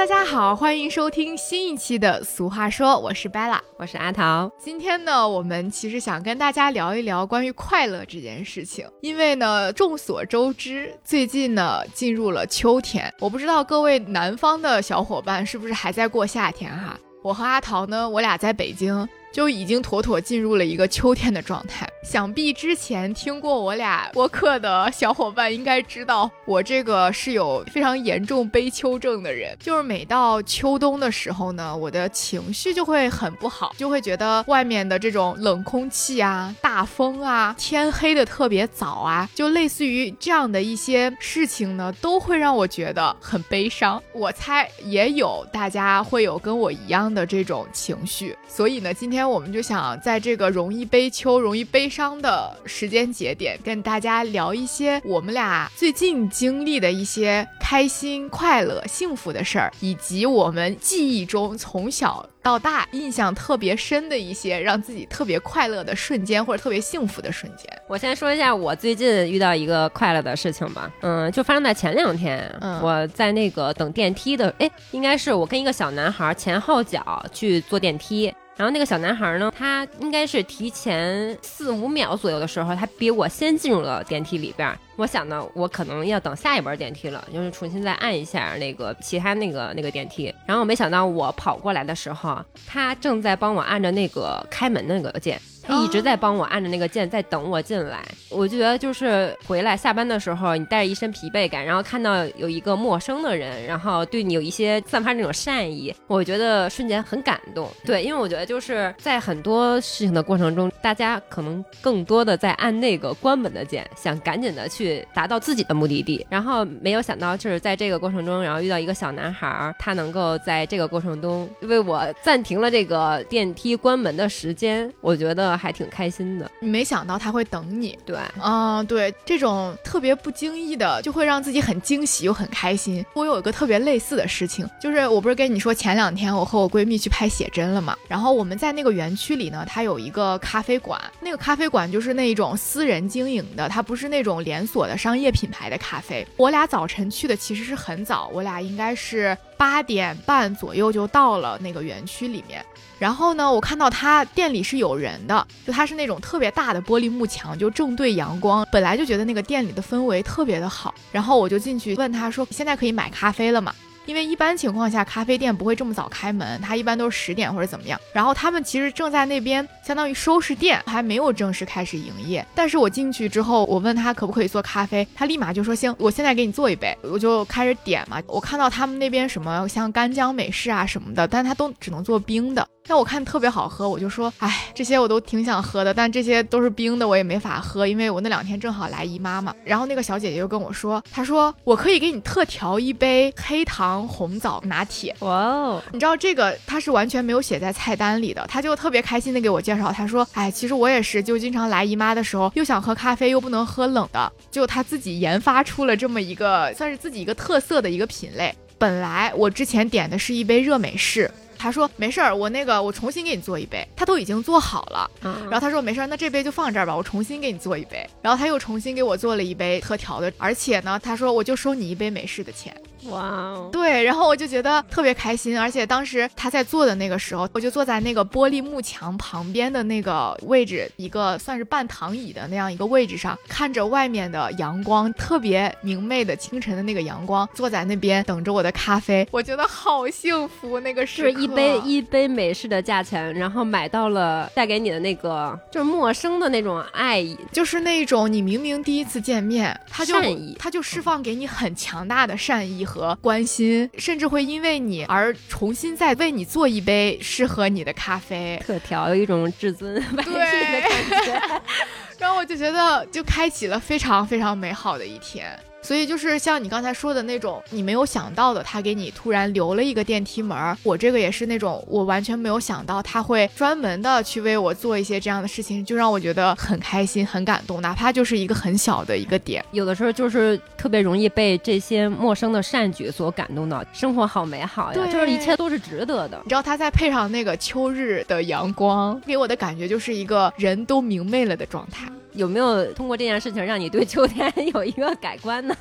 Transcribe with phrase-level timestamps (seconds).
[0.00, 4.50] 大家好，欢迎收听新一期的《俗话说》，我是 Bella，我是阿桃。
[4.58, 16.98] 今天呢，我们其实想跟大家聊一聊关于快乐这件事情，因为呢，众所周知，最近呢进入了秋天，我不知道各位南方的小伙伴是不是还在过夏天哈。
[17.22, 19.06] 我和阿桃呢，我俩在北京。
[19.32, 21.88] 就已经妥妥进入了一个秋天的状态。
[22.02, 29.56] 想必之前听过我俩播客的小伙伴应该知道，我这个是有非常严重悲秋症的人。
[29.60, 44.02] 就是每到秋冬的时候呢，我的情绪就会很不好，就会觉得外面的这种冷空气啊、大风啊、天黑的特别早啊，就类似于这样的一些事情呢，都会让我觉得很悲伤。
[44.12, 49.19] 我猜也有大家会有跟我一样的这种情绪，所以呢，今天。
[49.20, 67.66] 今天我们就想在这个容易悲秋、容易悲伤的时间节点，跟大家聊一些我们俩最近经历的一些开心、快乐、幸福的事儿，以及我们记忆中从小到大印象特别深的一些让自己特别快乐的瞬间，或者特别幸福的瞬间。
[67.86, 78.34] 我先说一下我最近遇到一个快乐的事情吧，嗯，就发生在前两天，嗯，我在那个等电梯的，哎，应该是我跟一个小男孩前后脚去坐电梯。
[78.56, 84.78] 然后那个小男孩呢，他应该是提前四五秒左右的时候，他比我先进入了电梯里边。
[84.96, 90.34] 我想呢，我可能要等下一波电梯了，就是重新再按一下那个其他那个那个电梯。
[90.44, 95.40] 然后我没想到我跑过来的时候，他正在帮我按着那个开门那个键。
[95.70, 98.04] 他一直在帮我按着那个键，在等我进来。
[98.28, 107.68] 我就觉得，就是回来下班的时候，你带着一身疲惫感，然后看到有一个陌生的人，然后对你有一些散发那种善意，我觉得瞬间很感动。
[107.84, 125.59] 对，因为我觉得就是在很多事情的过程中，大家可能更多的在按那个关门的键，想赶紧的去达到自己的目的地，然后没有想到就是在这个过程中，然后遇到一个小男孩，他能够在这个过程中为我暂停了这个电梯关门的时间，我觉得。
[125.60, 133.04] 还挺开心的，你没想到他会等你，对，嗯，对，这种特别不经意的，就会让自己很惊喜又很开心。
[133.12, 146.26] 我有一个特别类似的事情，就是我不是跟你说前两天我和我闺蜜去拍写真了嘛，然后我们在那个园区里呢，它有一个咖啡馆，那个咖啡馆就是那种私人经营的，它不是那种连锁的商业品牌的咖啡。
[146.36, 152.64] 我俩早晨去的其实是很早，我俩应该是八点半左右就到了那个园区里面。
[152.98, 158.66] 然后呢，我看到他店里是有人的，就他是那种特别大的玻璃幕墙，就正对阳光。
[158.72, 163.74] 本来就觉得那个店里的氛围特别的好，然后我就进去问他说：“现在可以买咖啡了吗？”
[164.06, 168.00] 因为一般情况下咖啡店不会这么早开门，它一般都是十点或者怎么样。
[168.12, 172.44] 然后他们其实正在那边相当于收拾店，还没有正式开始营业。
[172.54, 176.96] 但是我进去之后，我问他可不可以做咖啡，他立马就说行，我现在给你做一杯。
[177.02, 182.66] 我就开始点嘛，我看到他们那边什么像干姜美式啊什么的，但他都只能做冰的。
[182.90, 189.54] 但我看特别好喝，我就说，哎，这些我都挺想喝的，但这些都是冰的，我也没法喝，因为我那两天正好来姨妈嘛。
[189.64, 195.14] 然后那个小姐姐就跟我说，她说我可以给你特调一杯黑糖红枣拿铁。
[195.20, 208.52] 哇哦，你知道这个她是完全没有写在菜单里的，她就特别开心的给我介绍，她说，哎，其实我也是，就经常来姨妈的时候，又想喝咖啡又不能喝冷的，就她自己研发出了这么一个算是自己一个特色的一个品类。
[208.78, 211.30] 本来我之前点的是一杯热美式。
[211.60, 215.10] 他说没事儿，我那个我重新给你做一杯，他都已经做好了。
[215.22, 218.08] 然后他说没事儿，那这杯就放这儿吧，我重新给你做一杯。
[218.22, 222.74] 然后他又重新给我做了一杯特调的，而且呢，他说我就收你一杯美式的钱。
[223.08, 240.78] 哇哦，对，然后我就觉得特别开心，而且当时他在做的那个时候，我就坐在那个玻璃幕墙旁边的那个位置，一个算是半躺椅的那样一个位置上，看着外面的阳光，特别明媚的清晨的那个阳光，坐在那边等着我的咖啡，我觉得好幸福。
[240.80, 252.86] 那个是一杯一杯美式的价钱，然后买到了带给你的那个就是陌生的那种爱意，就是那种你明明第一次见面，他就善意，他就释放给你很强大的善意。
[252.90, 261.60] 和关心，甚至会因为你而重新再为你做一杯适合你的咖啡，特调有一种至尊万岁的感觉，
[262.18, 265.56] 然后我就觉得就开启了非常非常美好的一天。
[265.82, 270.76] 所以就是像你刚才说的那种，你没有想到的，他给你突然留了一个电梯门儿。
[270.82, 279.64] 我这个也是那种，我完全没有想到他会专门的去为我做一些这样的事情，就让我觉得很开心、很感动，哪怕就是一个很小的一个点。
[279.72, 286.40] 有的时候就是特别容易被这些陌生的善举所感动到，生活好美好呀，就是一切都是值得的。
[286.44, 292.06] 你知道他再配上那个秋日的阳光，给我的感觉就是一个人都明媚了的状态。
[292.32, 295.74] 有没有通过这件事情让你对秋天 有一个改观呢？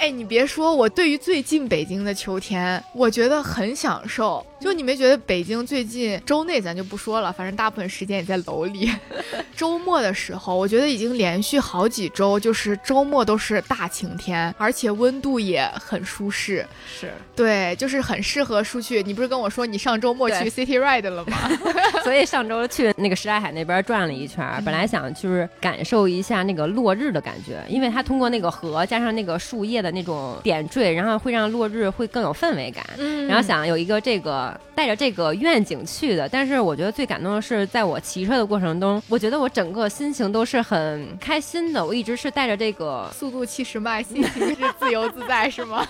[0.00, 4.44] 哎，你别说，我对于最近北京的秋天，我觉得很享受。
[4.58, 8.90] 就你没觉得北京最近周内咱就不说了，反正大部分时间也在楼里。
[9.54, 16.66] 周末的时候，我觉得已经连续好几周，就是周末都是大晴天，而且温度也很舒适。
[16.86, 19.02] 是对，就是很适合出去。
[19.02, 21.50] 你不是跟我说你上周末去 City Ride 了吗？
[22.04, 32.84] 所以上周去那个什刹海那边转了一圈，本来想就是感受一下那个落日的感觉，因为它通过那个河加上那个树叶的那种点缀，然后会让落日会更有氛围感。
[32.98, 34.58] 嗯，然后想有一个这个。
[34.72, 41.84] 带着这个愿景去的，但是我觉得最感动的是，在我骑车的过程中，我觉得我整个心情都是很开心的。
[41.84, 45.86] 我一直是带着这个速度七十迈，心情是自由自在，是吗？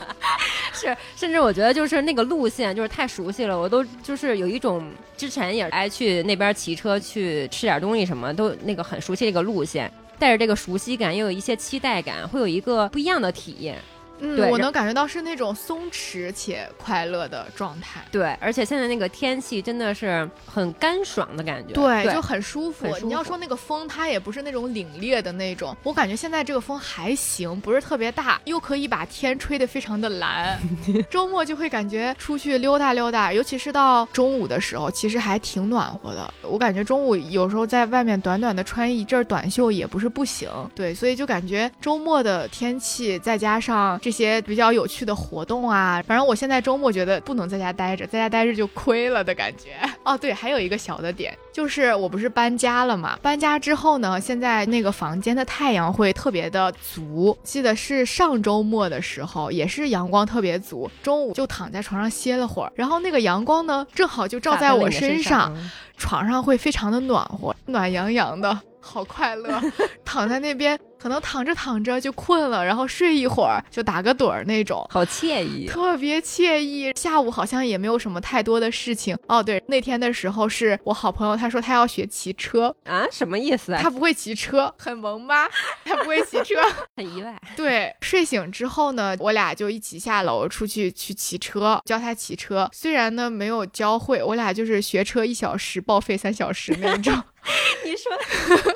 [0.72, 4.84] 是， 甚至我觉得就是那个路线就是太熟悉了，我都就是有一种
[5.16, 9.88] 之前也爱去那边骑车去吃点东西什么，都那个很熟悉这个路线，
[10.20, 13.80] 带着这个熟悉感，又有一些期待感，会有一个不一样的体验。
[14.20, 18.00] 嗯，我能感觉到是那种松弛且快乐的状态。
[18.12, 22.86] 对，而且现在那个天气真的是很干爽的感觉，对，就很舒服。
[23.02, 30.58] 你要说那个风，它也不是那种凛冽的那种，我感觉现在这个风还行，不是特别大，又可以把天吹得非常的蓝。
[31.10, 36.34] 周末就会感觉出去溜达溜达，尤其是到中午的时候，其实还挺暖和的。
[36.42, 40.50] 我感觉中午有时候在外面短短的穿一阵短袖也不是不行。
[40.74, 44.09] 对，所以就感觉周末的天气再加上这。
[44.10, 49.76] 一些比较有趣的活动啊，反正我现在周末觉得不能在家待着，在家待着就亏了的感觉。
[50.02, 53.16] 哦，对，还有一个小的点，就是我不是搬家了嘛？
[53.22, 57.38] 搬家之后呢，现在那个房间的太阳会特别的足。
[57.44, 65.56] 记得是上周末的时候，也是阳光特别足，中午就躺在床上歇了会儿，然后那个阳光呢，正好就照在我身上，
[65.96, 68.58] 床上会非常的暖和，暖洋洋的。
[68.80, 69.60] 好快乐，
[70.04, 76.92] 躺在那边，可能躺着躺着就困了，然后睡一会儿就打个盹儿那种，好惬意，特别惬意。
[76.96, 79.16] 下午好像也没有什么太多的事情。
[79.28, 83.80] 哦，对，那天的时候是我好朋友，他说他要学骑车啊，什么意思啊？
[83.82, 85.46] 他不会骑车，很萌吗？
[85.84, 86.56] 他不会骑车，
[86.96, 87.40] 很意外。
[87.56, 92.68] 对，睡醒之后呢，我俩就一起下楼出去去骑车，教他骑车。
[92.72, 97.22] 虽然呢没有教会，我俩就是学车一小时报废三小时那种。
[97.84, 98.12] 你说，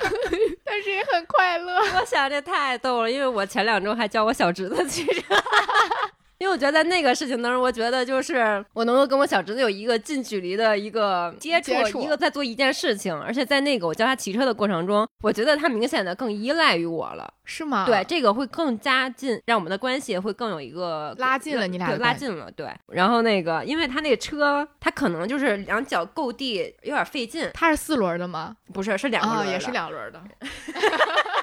[0.64, 1.76] 但是也很快乐。
[1.98, 5.34] 我想这太逗了，因为我前两周还教我小侄子骑车。
[6.44, 17.86] 因为我觉得在那个事情当中，我觉得就是我能够跟我小侄子有一个近距离的一个接触，一个在做一件事情，而且在那个我教他骑车的过程中，我觉得他明显的更依赖于我了，是吗？
[17.86, 22.68] 对，这个会更加近，让我们的关系会更有一个拉近了，你俩拉近了，对。
[22.88, 27.48] 然后那个，因为他那个车，他可能就是两脚够地有点费劲。
[27.54, 28.54] 他是四轮的吗？
[28.74, 30.22] 不是，是两轮，也是两轮的。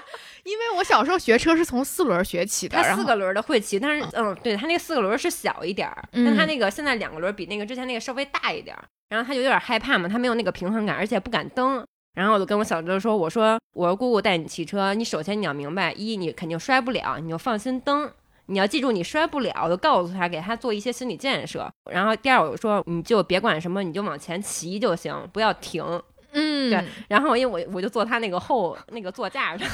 [0.43, 11.85] 因为我小时候学车是从四轮学起的，他四个轮的会骑，但是嗯，对他那个四个轮是小一点儿，但他那个现在两个轮比那个之前那个稍微大一点儿，然后他就有点害怕嘛，他没有那个平衡感，而且不敢蹬，
[12.15, 18.09] 然后我就跟我小侄子说，我说我说姑姑带你骑车，你首先你要明白，一你肯定摔不了，你就放心蹬，
[18.47, 26.01] 你要记住你摔不了，我就告诉他，给他做一些心理建设，然后第二我就说你就别管什么，你就往前骑就行，不要停。
[26.33, 29.67] 嗯，对，然后因为我我就坐他那个后那个座驾上，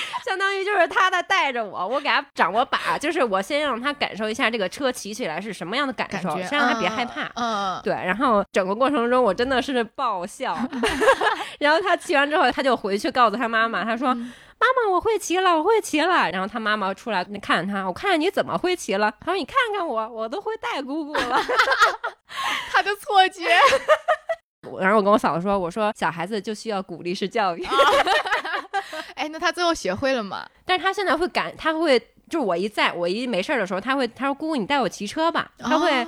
[0.24, 7.30] 相当于就是他在带着我，我给他掌握把，就是我先让他感受一下这个车骑起来是什么样的感受，先让他别害怕。
[7.34, 10.56] 嗯，对，然后整个过程中我真的是爆笑，
[11.58, 19.12] 然后他骑完之后，他就回去告诉他妈妈，他说：“妈妈，我会骑了，我会骑了。”然后他妈妈出来看他，我看你怎么会骑了？
[19.20, 21.40] 他说：“你看看我，我都会带姑姑了。
[22.72, 23.48] ”他的错觉。
[24.78, 27.66] 然后我跟我嫂子说：“我说小孩子就需要鼓励式教育。”
[29.14, 30.46] 哎，那他最后学会了吗？
[30.64, 36.06] 但是他现在会感，他会就是我一在我一没事儿的时候，他会他说：“姑姑，你带我骑车吧。”他会。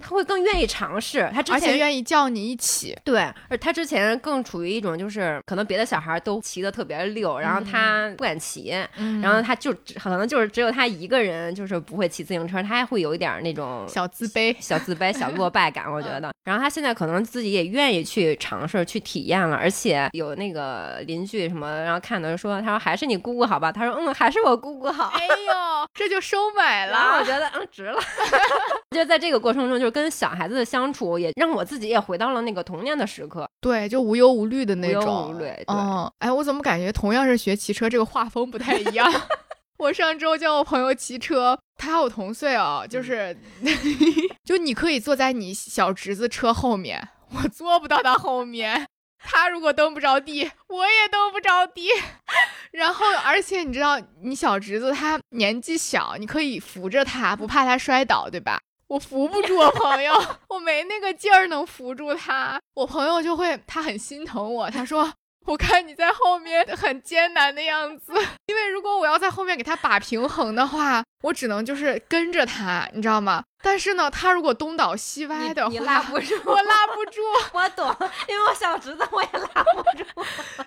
[0.00, 2.96] 他会更愿意尝试，他之前愿意叫你一起。
[3.04, 8.74] 对，而他之前更处于一种就是可能别的小孩都骑的特别溜，然后他不敢骑，
[9.22, 16.32] 然后他就可能就是只有他一个人就是不会骑自行车，他还会有一点那种小自卑、小自卑、小 落败感，我觉得。
[16.44, 23.70] 然后他现在可能自己也愿意去尝试、去体验了，而且有那个邻居什么，然后看到说，他说还是你姑姑好吧？
[23.70, 25.12] 他说嗯，还是我姑姑好。
[25.14, 28.00] 哎呦，这就收买 了，我觉得嗯值了。
[28.90, 29.89] 就在这个过程中就。
[29.90, 33.48] 跟小孩子的相处，也让我自己也回到了那个童年的时刻。
[33.60, 35.02] 对，就无忧无虑的那种。
[35.02, 35.46] 无忧无虑。
[35.66, 39.10] 嗯，哎，我怎么感觉同样是学骑车，这个画风不太一样？
[39.78, 43.36] 我上周教我朋友骑车，他和我同岁哦，就是，
[44.44, 48.86] 就你可以坐在你小侄子车后面，我坐不到他后面。
[49.22, 51.88] 他如果蹬不着地，我也蹬不着地。
[52.72, 58.58] 然后，而且你知道，你小侄子他年纪小，你可以扶着他，不怕他摔倒，对吧？
[58.90, 60.12] 我扶不住我朋友，
[60.50, 62.60] 我没那个劲儿能扶住他。
[62.74, 65.12] 我朋友就会，他很心疼我，他说。
[65.46, 68.12] 我看你在后面很艰难的样子，
[68.46, 73.42] 因为如果我要在后面给他把平衡的话，我只能就是跟着他，你知道吗？
[73.62, 77.20] 但是呢，他如果东倒西歪的，你拉不住，我拉不住。
[77.54, 77.86] 我懂，
[78.28, 80.04] 因为我小侄子我也拉不住。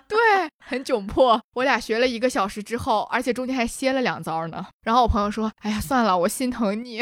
[0.08, 0.18] 对，
[0.66, 1.40] 很窘迫。
[1.54, 4.66] 我俩学了一个小时之后，而且中间还歇了两招呢。
[4.82, 7.00] 然后我朋友说：“哎呀，算了，我心疼你。”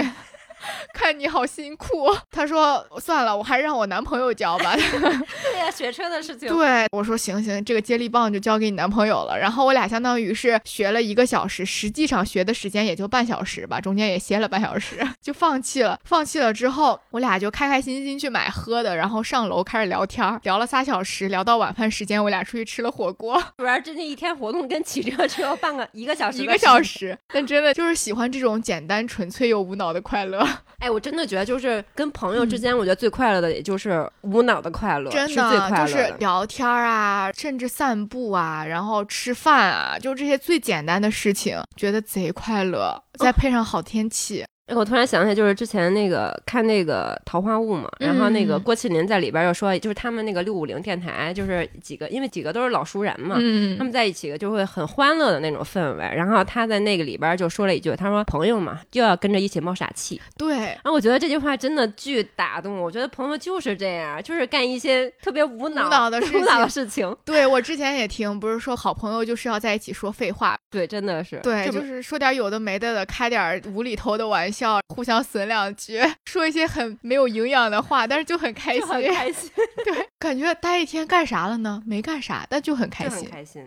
[0.95, 4.75] 看你好辛苦， 他说算了，我还是让我男朋友教吧。
[4.77, 6.49] 对呀，学车的事情。
[6.49, 9.39] 对，我说行行，这个接力棒就交给你男朋友了。
[9.39, 15.99] 然后我俩相当于是学了一个小时，实际上学的时间也就半小时吧，中间也歇了半小时，就放弃了。
[16.05, 23.43] 放弃了之后，我俩就开开心心去买喝的，然后上楼开始聊天，聊了仨小时，聊到晚饭时间，我俩出去吃了火锅。
[23.59, 30.47] 主要这那一天活动跟骑车只有半个一个小时，一个小时，但真的就是喜欢这种简单、纯粹又无脑的快乐。
[30.79, 43.01] 哎，我真的觉得就是跟朋友之间，我觉得最快乐的也就是无脑的快乐，真的就是聊天啊，甚至散步啊，然后吃饭啊，就这些最简单的事情，觉得贼快乐。
[43.19, 44.45] 再配上好天气。
[44.69, 53.35] 哎，我突然想起来，就是之前那个看那个《桃花坞》嘛，然后那个郭麒麟在里边又说，就是他们那个六五零电台，就是几个，因为几个都是老熟人嘛，
[53.77, 56.05] 他们在一起就会很欢乐的那种氛围。
[56.05, 60.57] 然后他在那个里边就说了一句，他说：“朋友嘛，就要跟着一起冒傻气。”对。
[60.57, 62.85] 然后我觉得这句话真的巨打动我。
[62.85, 67.17] 我觉得朋友就是这样，就是干一些特别无脑的无脑的事情。
[67.25, 70.57] 对我之前也听，不是说好朋友就是要在一起说废话。
[70.73, 71.39] 对，真的是。
[71.45, 75.13] 对，就是说点有的没的的，开点无厘头的玩笑，互相。
[75.23, 79.51] 损两句，说一些很没有营养的话，但是就很 开心，开心。
[79.85, 81.83] 对，感觉待一天干啥了呢？
[81.87, 83.65] 没干啥，但就很开心，开心。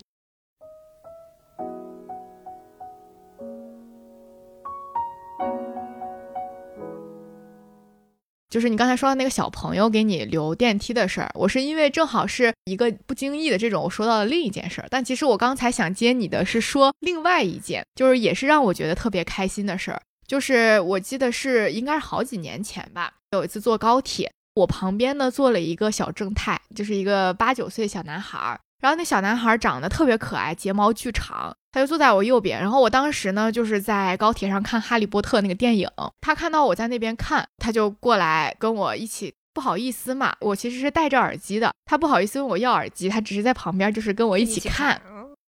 [8.56, 14.88] 就是你刚才说的那个小朋友给你留电梯的事儿，我是因为正好是一个不经意的这种，我说到了另一件事儿。
[14.90, 20.02] 但其实我刚才想接你的是说另外一件，就是也是让我觉得特别开心的事儿。
[20.26, 35.90] 就是我记得是应该是好几年前吧，有一次坐高铁，我旁边呢坐了一个小正太，就是一个八九岁小男孩，然后那小男孩长得特别可爱，睫毛巨长，他就坐在我右边，然后我当时呢就是在高铁上看《哈利波特》那个电影，
[36.22, 45.02] 他看到我在那边看，他就过来跟我一起，不好意思嘛，我其实是戴着耳机的，他不好意思问我要耳机，他只是在旁边就是跟我一起看，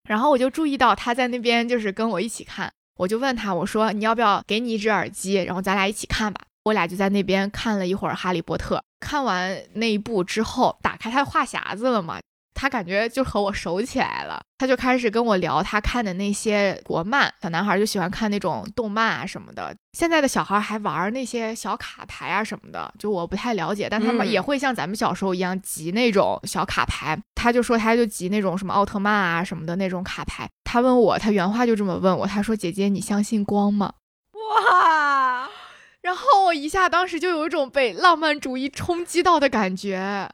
[0.10, 2.72] 然后我就注意到他在那边就是跟我一起看。
[2.98, 6.42] 我就问他，我说你要不要给你一只耳机，然后咱俩一起看吧。
[6.66, 12.20] 我俩就在那边看了一会儿《哈利波特》，看完那一部之后，打开他的话匣子了嘛。
[12.60, 17.34] 他感觉就和我熟起来了，他就开始跟我聊他看的那些国漫。
[17.42, 19.74] 小男孩就喜欢看那种动漫啊什么的。
[19.94, 27.18] 现在的小孩还玩那些小卡牌啊什么的，就我不太了解，但他们也会像咱们小时候一样集那种小卡牌。
[27.34, 30.46] 他就说他就集那种什么奥特曼啊什么的那种卡牌。
[30.66, 33.94] 他问我，他原话就这么问我，他说：“姐姐，你相信光吗？”
[34.36, 35.50] 哇！
[36.02, 39.92] 然后我一下当时就有一种被浪漫主义冲击到的感觉。
[39.92, 40.34] 呀，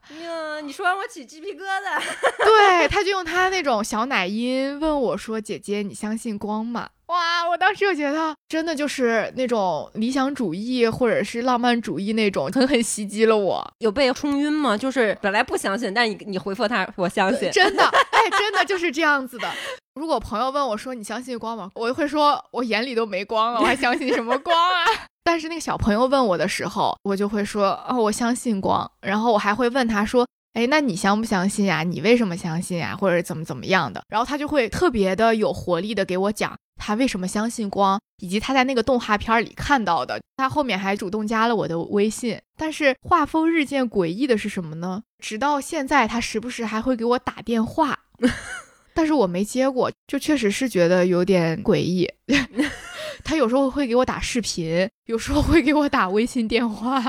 [0.63, 1.99] 你说完我起鸡皮疙瘩。
[2.45, 13.73] 对，他就用他那种小奶音问我说：“姐姐，你相信光吗？”哇，我当时就觉得真的就是那种理想主义或者是浪漫主义那种， 狠狠袭击了我。
[13.79, 14.75] 有被冲晕吗？
[14.77, 17.49] 就是本来不相信，但你你回复他，我相信。
[17.53, 19.51] 真的，哎，真的就是这样子的。
[19.93, 21.69] 如果朋友问我说你相信光吗？
[21.75, 24.83] 我会说我眼里都没光了，我还相信什么光啊？
[25.23, 28.89] 但是那个小朋友问我的时候，我就会说哦，我相信光。
[29.01, 31.83] 然后我还会问他说，哎，那你相不相信呀？
[31.83, 32.95] 你为什么相信呀？
[32.95, 34.01] 或者怎么怎么样的？
[34.07, 40.21] 然后他就会特别的有活力的给我讲他为什么相信光，以及他在那个动画片里看到的。
[40.37, 42.39] 他后面还主动加了我的微信。
[42.57, 45.03] 但是画风日渐诡异的是什么呢？
[45.19, 47.99] 直到现在，他时不时还会给我打电话，
[48.95, 52.09] 但是我没接过，就确实是觉得有点诡异。
[53.25, 57.01] 他有时候会给我打视频，有时候会给我打微信电话，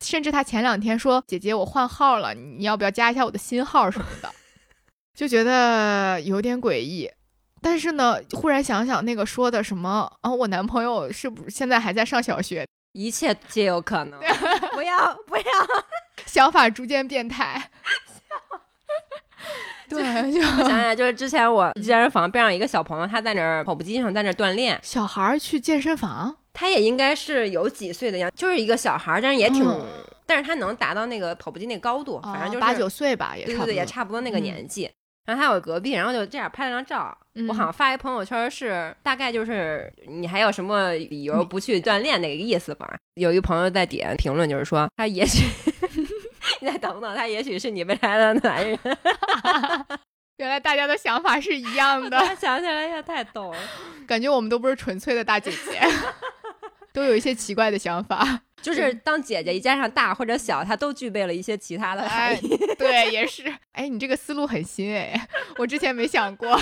[0.00, 4.30] 甚至他前两天说：“姐姐，我换号了，你要不要加一下我的新号什么的？
[5.14, 7.10] ”就觉得有点诡异。
[7.62, 12.66] 但是呢，忽然想想那个说的什么啊，我男朋友是不是现在还在上小学？
[12.92, 14.20] 一切皆有可能。
[14.74, 15.44] 不要不要，
[16.26, 17.70] 想法逐渐变态。
[19.88, 24.78] 对，就想想，就是之前我健身房边上一个小朋友，他在那儿跑步机上在那儿锻炼。
[24.82, 29.62] 小孩去健身房，他也应该是有几岁的样，就是一个小孩，但是也挺
[30.24, 34.90] 但是他能达到那个跑步机那高度，反正就是八九岁吧，也对对对，也差不多那个年纪。
[35.26, 37.16] 然后还有隔壁，然后就这样拍了张照。
[37.48, 42.94] 我好像发一朋友圈是大概就是你还有什么理由不去锻炼那个意思吧？
[43.14, 45.46] 有一朋友在底下评论，就是说他也许
[46.60, 48.78] 你再等等，他也许是你未来的男人。
[50.36, 53.58] 原来大家的想法是一样的，想起来也太逗了，
[54.06, 55.80] 感觉我们都不是纯粹的大姐姐，
[56.94, 58.40] 都有一些奇怪的想法。
[58.62, 62.56] 就是当姐姐一加上大或者小，她都具备了一些其他的含义。
[62.78, 63.42] 对，也是。
[63.72, 66.58] 哎，你这个思路很新哎，我之前没想过。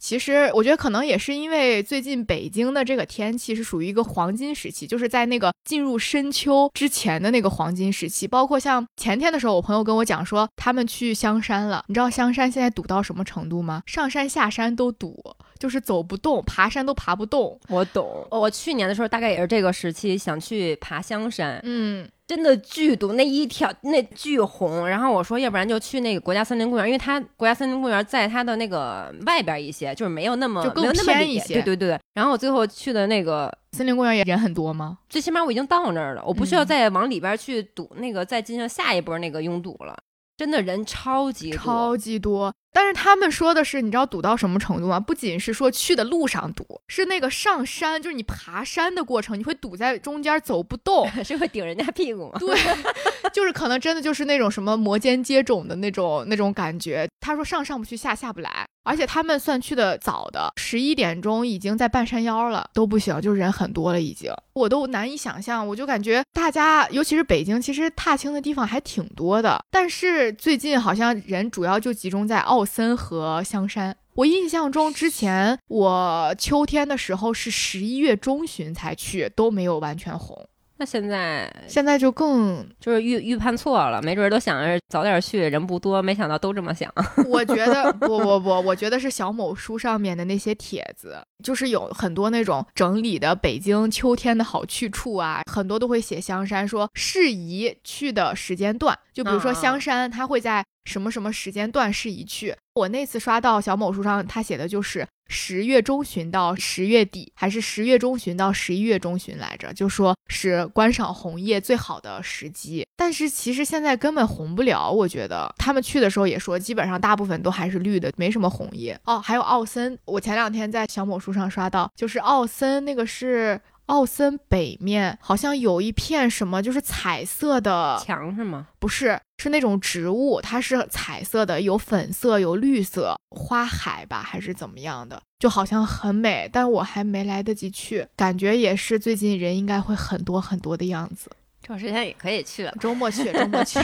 [0.00, 8.26] 其实我觉得可能也是因为最近北京的这个天气是属于一个黄金时期，就是在那个进入深秋之前的那个黄金时期。
[8.26, 11.84] 包括像前天的时候，我朋友跟我讲说他们去香山了。
[11.88, 13.82] 你知道香山现在堵到什么程度吗？
[13.86, 15.22] 上山下山都堵，
[15.60, 17.56] 就是走不动，爬山都爬不动。
[17.68, 21.60] 我懂，我去年的时候大概也是这个时期想去爬香山。
[21.62, 22.08] 嗯。
[22.26, 24.88] 真的巨堵，那一条那巨红。
[24.88, 31.54] 然后我说，要不然就去那个国家森林公园，因为它国家森林公园在它的那个外边一些，就是没有那么就更偏一些。
[31.54, 31.98] 对对对。
[32.14, 34.98] 然后我最后去的那个森林公园也人很多吗？
[35.08, 39.98] 最起码我已经到那儿了，我不需要再往里边去堵那个，再进行下一波那个拥堵了。
[40.36, 45.00] 真的人超级超级多，但是他们说的是，你知道堵到什么程度吗？
[45.00, 52.38] 不仅是说去的路上堵，是那个上山，就是你爬山的过程，你会堵在中间走不动， 是会顶人家屁股吗？
[52.38, 52.56] 对，
[53.32, 57.08] 就是可能真的就是那种什么摩肩接踵的那种那种感觉。
[57.20, 58.66] 他说上上不去，下下不来。
[58.82, 65.64] 而且他们算去的早的，十一点钟已经在半山腰了，都不行，就人很多了，已经，我都难以想象。
[65.68, 73.96] 我就感觉大家，尤其是北京，其实踏青的地方还挺多的，但是最近好像人主要就集中在奥森和香山。
[74.12, 80.46] 我印象中之前我秋天的时候是十一月中旬才去，都没有完全红。
[80.76, 86.92] 那现在现在就更就是预预判错了，没准都想着早点去，人不多，没想到都这么想。
[87.26, 102.56] 我觉得 不不不，我觉得是小某书上面的那些帖子，就是有很多那种整理的北京秋天的好去处啊，很多都会写香山，说适宜去的时间段，就比如说香山，它会在什么什么时间段适宜去。
[102.74, 112.86] 我那次刷到小某书上，他写的就是十月中旬到十月底，还是十月中旬到十一月中旬来着，就说是观赏红叶最好的时机。
[112.96, 118.98] 但是其实现在根本红不了，我觉得他们去的时候也说，基本上大部分都还是绿的，没什么红叶。
[119.04, 123.60] 哦，还有奥森，我前两天在小某书上刷到，就是奥森那个是。
[123.86, 128.68] 奥森北面好像有一片什么，就是彩色的墙是吗？
[128.78, 135.22] 不是，是那种植物，它是彩色的，有粉色，有绿色花海吧，还是怎么样的？
[135.38, 141.30] 就好像很美，但我还没来得及去，感觉也是最近人应该会很多很多的样子。
[141.62, 143.78] 这段时间也可以去了，周末去，周末去。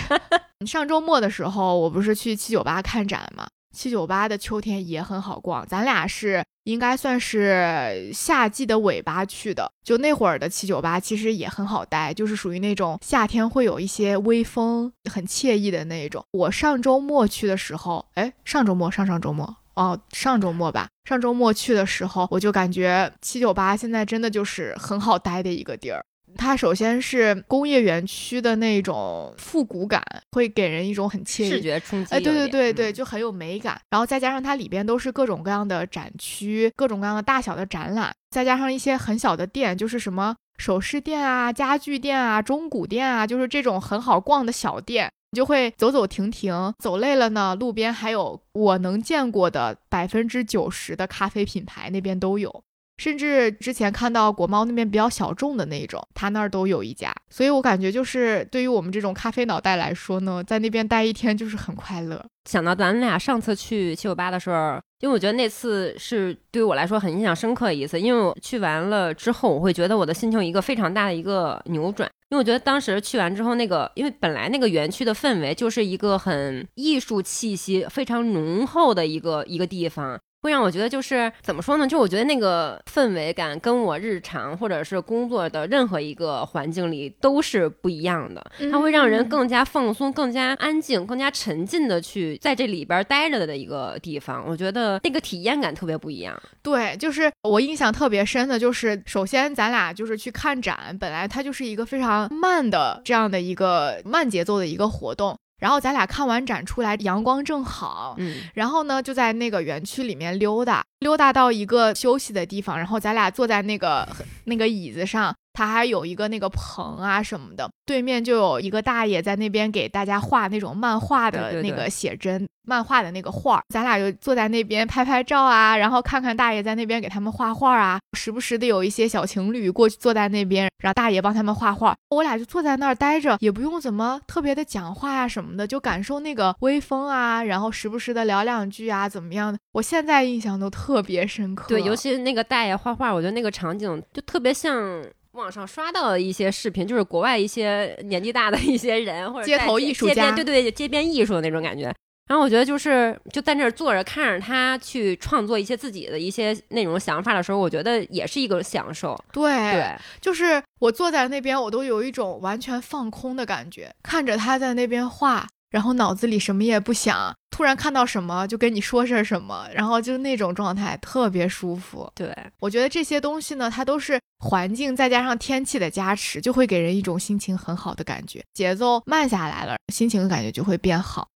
[0.60, 3.46] 你 上周末的时候，我不是去七九八看展吗？
[3.76, 16.24] 七九八的秋天也很好逛，咱俩是应该算是夏季的尾巴去的，就那会儿的七九八其实也很好待，就是属于那种夏天会有一些微风，很惬意的那种。
[16.30, 26.02] 我上周末去的时候，哎，上周末上上周末哦，上周末吧，上周末去的时候，我就感觉七九八现在真的就是很好待的一个地儿。
[26.36, 32.14] 它首先是工业园区的那种复古感，会给人一种很惬意视觉冲击。
[32.14, 33.80] 哎，对对对对，就很有美感。
[33.90, 46.72] 然后再加上它里边都是各种各样的展区，各种各样的大小的展览，再加上一些很小的店，就是什么首饰店啊、家具店啊、中古店啊，就是这种很好逛的小店，你就会走走停停。
[46.78, 52.62] 走累了呢，路边还有我能见过的百分之九十的咖啡品牌，那边都有。
[52.98, 62.24] 甚至之前看到国贸那边比较小众的那种，他那儿都有一家，所以我感觉就是对于我们这种咖啡脑袋来说呢，在那边待一天就是很快乐。
[62.48, 80.18] 想到咱俩上次去七九八的时候，因为我觉得那次是对我来说很印象深刻的一次，因为我去完了之后，我会觉得我的心情一个非常大的一个扭转，因为我觉得当时去完之后，那个因为本来那个园区的氛围就是一个很艺术气息非常浓厚的一个一个地方。
[80.42, 81.88] 会让我觉得就是怎么说呢？
[81.88, 88.44] 就我觉得那个氛围感跟我日常或者是工作的任何一个环境里都是不一样的。
[88.70, 94.44] 它会让人更加放松、更加安静、更加沉浸的去在这里边待着的一个地方。
[94.46, 96.40] 我觉得那个体验感特别不一样。
[96.62, 105.36] 对，就是我印象特别深的，就是首先咱俩就是去看展，本来它就是一个非常慢的这样的一个慢节奏的一个活动。
[105.58, 114.06] 然后咱俩看完展出来，阳光正好，嗯，然后呢就在那个园区里面溜达，溜达到一个休息的地方，然后咱俩坐在那个
[114.44, 115.34] 那个椅子上。
[115.56, 123.62] 他还有一个那个棚啊什么的，对面就有一个大爷在那边给大家画那种漫画的那个写真，漫画的那个画儿。
[123.70, 127.98] 咱俩就坐在那边拍拍照啊，然后看看大爷在那边给他们画画啊。
[128.12, 131.96] 时不时的有一些小情侣过去坐在那边，让大爷帮他们画画。
[132.10, 139.58] 我俩就坐在那儿待着，也不用怎么特别的讲话呀什么的，就感受那个微风啊，然后时不时的聊两句啊，怎么样的？
[139.72, 141.66] 我现在印象都特别深刻。
[141.68, 145.02] 对，尤其是那个大爷画画，我觉得那个场景就特别像。
[145.36, 151.92] 网上刷到的一些视频，就是国外一些年纪大的一些人，或者街头艺术家，对对，街边艺术的那种感觉。
[152.28, 159.16] 然后我觉得就是就在那儿坐着，看着他去创作一些自己的一些那种想法的时候，我觉得也是一个享受。
[159.32, 165.46] 对对，就是我坐在那边，我都有一种完全放空的感觉，看着他在那边画。
[165.76, 172.10] 然后脑子里什么也不想，突然看到什么就跟你说些什么，然后就那种状态特别舒服。
[172.14, 181.28] 对我觉得这些东西呢，它都是环境再加上天气的加持，就会给人一种心情很好的感觉，节奏慢下来了，心情感觉就会变好。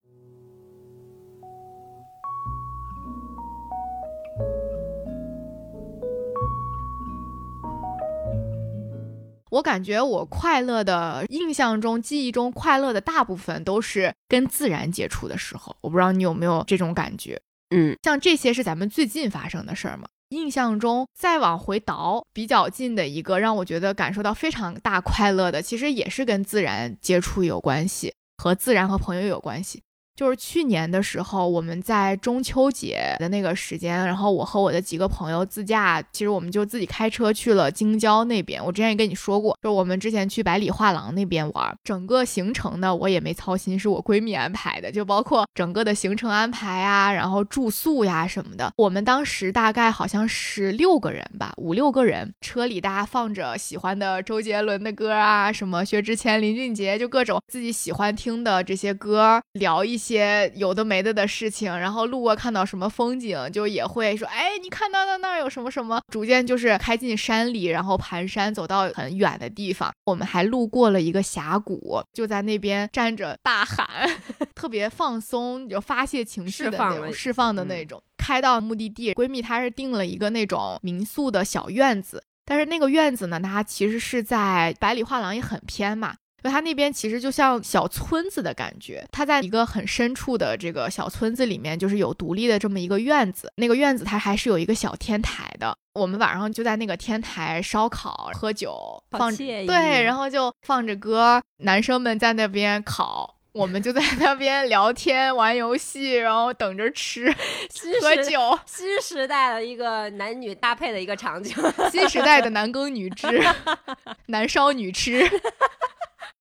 [9.51, 15.77] 我感觉我快乐的印象中、记忆中快乐的大部分都是跟自然接触的时候。
[15.81, 17.41] 我不知道你有没有这种感觉？
[17.71, 20.09] 嗯，像这些是咱们最近发生的事儿吗？
[20.31, 29.83] 印象中再往回倒比较近的一个，让我觉得感受到非常大快乐的，其实也是跟自然接触有关系，和自然和朋友有关系。
[30.17, 38.63] 就是去年的时候，我们在中秋节的那个时间，然后我和我的几个朋友自驾，其实我们就自己开车去了京郊那边。
[38.65, 48.71] 我之前也跟你说过，就我们之前去百里画廊那边玩，整个行程呢我也没操心，是我闺蜜安排的，就包括整个的行程安排啊，然后住宿呀什么的。
[48.77, 60.11] 我们当时大概好像是六个人吧，五六个人，车里大家放着喜欢的周杰伦的歌啊，什么薛之谦、林俊杰，就各种自己喜欢听的这些歌，聊一些。
[60.11, 66.03] 些有的没的的事情，然后路过看到什么风景，就也会说，哎，你看到的那儿有什么什么？
[66.11, 69.93] 逐渐就是开进山里，然后盘山走到很远的地方。
[70.07, 73.87] 我们还路过了一个峡谷，就在那边站着大喊，
[74.53, 78.03] 特别放松，就发泄情绪的那种，释放的那种。
[78.19, 86.17] 开到目的地，闺蜜她是订了一个那种民宿的小院子，但是那个院子呢，它其实是在百里画廊也很偏嘛。
[86.43, 93.53] 就它那边其实就像小村子的感觉，它在一个很深处的这个小村子里面，就是有独立的这么一个院子。
[93.57, 95.77] 那个院子它还是有一个小天台的。
[95.93, 107.35] 我们晚上就在那个天台烧烤、喝酒，放对，然后就放着歌，男生们在那边烤，我们就在那边聊天、玩游戏，然后等着吃、
[108.01, 108.57] 喝酒。
[108.65, 111.55] 新时代的一个男女搭配的一个场景，
[111.91, 113.43] 新时代的男耕女织，
[114.27, 115.29] 男烧女吃。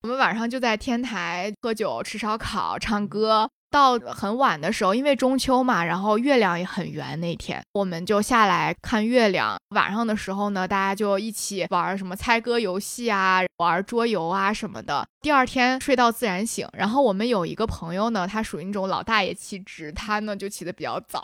[0.01, 7.19] 我们晚上就在天台喝酒、吃烧烤、唱歌，到很晚的时候，因为中秋嘛，然后月亮也很圆。
[7.19, 9.57] 那天我们就下来看月亮。
[9.75, 15.05] 晚上的时候呢，大家就一起玩什么猜歌游戏啊，玩桌游啊什么的。
[15.19, 16.65] 第二天睡到自然醒。
[16.71, 21.21] 然后我们有一个朋友呢，他属于那种老大爷气质，他呢就起得比较早。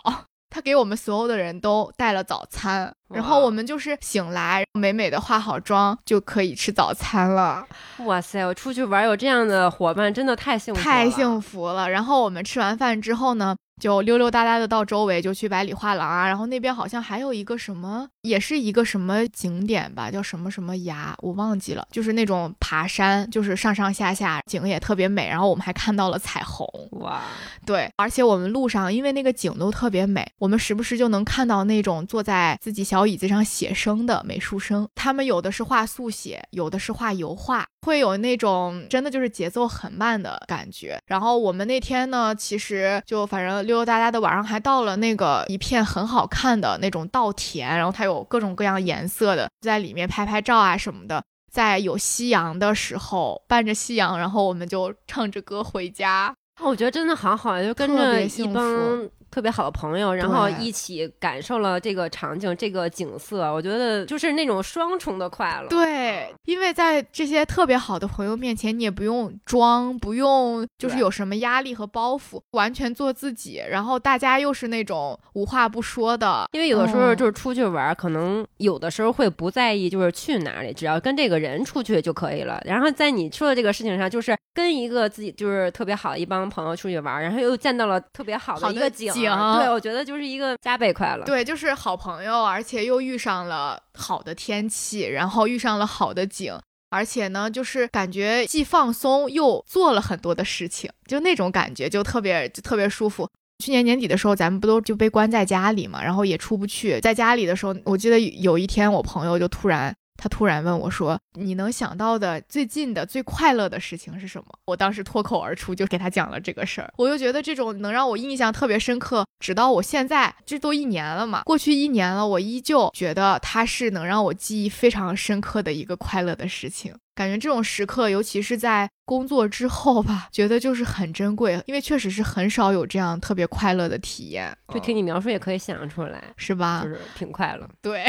[0.56, 7.62] 他给我们所有的人都带了早餐，然后我们就是醒来美美的化好妆就可以吃早餐了。
[8.06, 11.90] 哇塞，我出去玩有这样的伙伴，真的太幸福，太幸福了。
[11.90, 13.54] 然后我们吃完饭之后呢？
[13.80, 27.20] 就溜溜达达的到周围，就去百里画廊啊，然后那边好像还有一个什么，也是一个什么景点吧，叫什么什么崖，我忘记了，就是那种爬山，就是上上下下景也特别美，然后我们还看到了彩虹，哇，
[27.66, 40.98] 对，而且我们路上因为那个景都特别美，我们时不时就能看到那种坐在自己小椅子上写生的美术生，他们有的是画速写，有的是画油画，会有那种真的就是节奏很慢的感觉。
[41.06, 43.65] 然后我们那天呢，其实就反正。
[43.66, 51.22] 溜溜达达的晚上还到了那个一片很好看的那种稻田，然后它有各种各样颜色的，在里面拍拍照啊什么的。
[51.52, 56.34] 在有夕阳的时候，伴着夕阳，然后我们就唱着歌回家。
[56.62, 59.08] 我觉得真的好好，就跟着一帮。
[59.36, 65.68] 特别好的朋友，然后一起感受了这个场景、这个景色，我觉得就是那种双重的快乐。
[65.68, 73.62] 对，因为在这些特别好的朋友面前，你也不用装，不用就是有什么压力和包袱，完全做自己。
[73.68, 82.58] 然后大家又是那种无话不说的，因为有的时候就是出去玩，可能有的时候会不在意就是去哪里，只要跟这个人出去就可以了。
[82.64, 89.12] 然后在你说的这个事情上，就是跟一个自己就是特别好的一帮朋友出去玩，然后又见到了特别好的一个景，
[89.58, 91.24] 对我觉得就是一个加倍快乐。
[91.24, 96.58] 对，就是好朋友，而且又遇上了好的天气，然后遇上了好的景，
[96.90, 103.28] 而且呢，就是感觉既放松又做了很多的事情，就那种感觉就特别就特别舒服。
[103.64, 109.94] 去年年底的时候，咱们不都就被关在家里嘛，然后也出不去，在家里的时候，我记得有一天我朋友就突然。
[110.16, 116.92] 他突然问我说：“你能想到的最近的最快乐的事情是什么？”我当时脱口而出就给他讲了这个事儿。
[116.96, 126.94] 我就觉得这种能让我印象特别深刻，直到我现在，这都一年了嘛，过去一年了，我依旧觉得它是能让我记忆非常深刻的一个快乐的事情。
[127.14, 134.54] 感觉这种时刻，尤其是在工作之后吧，觉得就是很珍贵，因为确实是很少有这样特别快乐的体验。
[134.74, 136.82] 就听你描述也可以想象出来，是吧？
[136.84, 137.66] 就是挺快乐。
[137.80, 138.04] 对。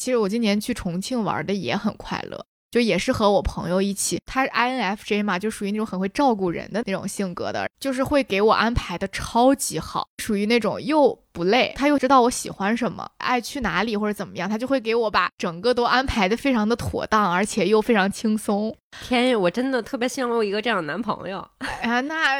[0.00, 4.18] 其实我今年去重庆玩的也很快乐，就也是和我朋友一起。
[4.24, 18.74] 他是 INFJ 嘛，就属于那种很会照顾人的那种性格的，就是会给我安排的超级好，属于那种又不累，他又知道我喜欢什么，爱去哪里或者怎么样，他就会给我把整个都安排的非常的妥当，而且又非常轻松。
[19.06, 21.46] 天，我真的特别羡慕一个这样的男朋友。
[21.58, 22.38] 哎呀，那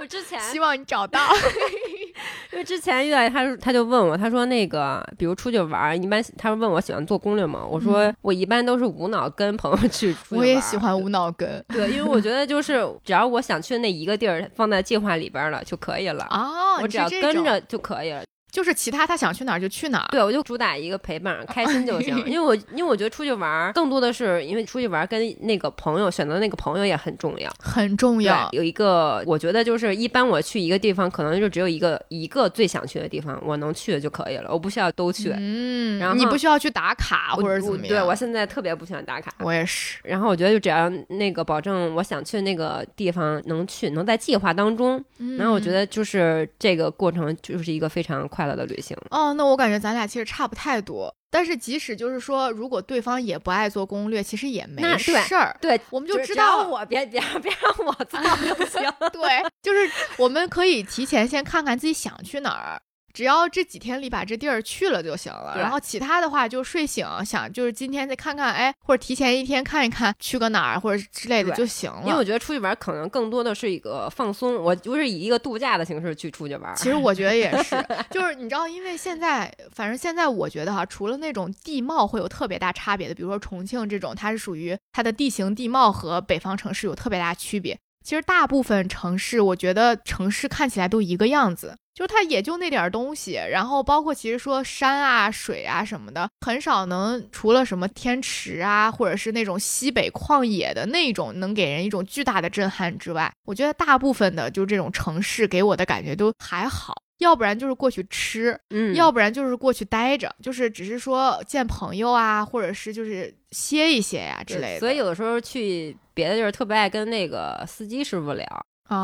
[0.00, 1.20] 我之前 希望你找到。
[2.52, 7.64] 因为之前遇到他，他就问我，他说那个，比如出去玩，一般他问我喜欢做攻略吗？
[7.64, 10.14] 我说我一般都是无脑跟朋友去。
[10.30, 18.22] 我也喜欢无脑跟， 对，因为我觉得就是只要我想去的那一个地儿放在计划里边了就可以了啊，我只要跟着就可以了。
[18.50, 22.16] 就是其他他想去哪儿就去哪儿，对我就主打一个陪伴，开心就行。
[22.26, 28.48] 因为我因为我觉得出去玩更多的是因为出去玩跟那个朋友选择那个朋友也很重要，很重要。
[28.52, 35.32] 有一个我觉得就是一般我去一个地方可能就只有一个一个最想去的地方，我能去的就可以了，我不需要都去。
[35.36, 37.88] 嗯，然后你不需要去打卡或者怎么样。
[37.88, 39.98] 对我现在特别不喜欢打卡，我也是。
[40.04, 45.02] 然后我觉得就只要那个保证我想去的那个地方能去，能在计划当中，
[45.38, 48.96] 然后我觉得就是这个过程就是一个非常快乐的旅行。
[49.10, 51.14] 哦，那我感觉咱俩其实差不太多。
[51.32, 55.56] 但是即使就是说，如果对方也不爱做攻略，其实也没事儿。
[55.60, 58.20] 对，我们就知道我别别别让我做
[58.54, 58.82] 就行。
[59.12, 62.82] 对，就是我们可以提前先看看自己想去哪儿。
[63.12, 72.02] 只要这几天里把这地儿去了就行了，然后其他的话就睡醒想就是今天再看看，哎，或者提前一天看一看去个哪儿或者之类的就行了。
[72.04, 76.74] 因为我觉得出去玩可能更多的是一个放松，我就是以一个度假的形式去出去玩。
[76.76, 77.76] 其实我觉得也是，
[78.10, 87.78] 就是你知道，因为现在反正现在我觉得哈，除了那种地貌会有特别大差别的，比如说重庆这种，它是属于它的地形地貌和北方城市有特别大区别。
[88.04, 91.76] 其实大部分城市，我觉得城市看起来都一个样子。
[91.92, 106.94] 就是它也就那点东西，然后包括其实说山啊、水啊什么的，很少能除了什么天池啊，或者是那种西北旷野的那种，能给人一种巨大的震撼之外，我觉得大部分的就这种城市给我的感觉都还好。
[107.20, 114.80] 要不然就是过去吃，嗯，要不然就是过去待着，就是只是说见朋友啊，或者是就是歇一歇呀之类的。
[114.80, 118.46] 所以有的时候去别的地儿，特别爱跟那个司机师傅聊。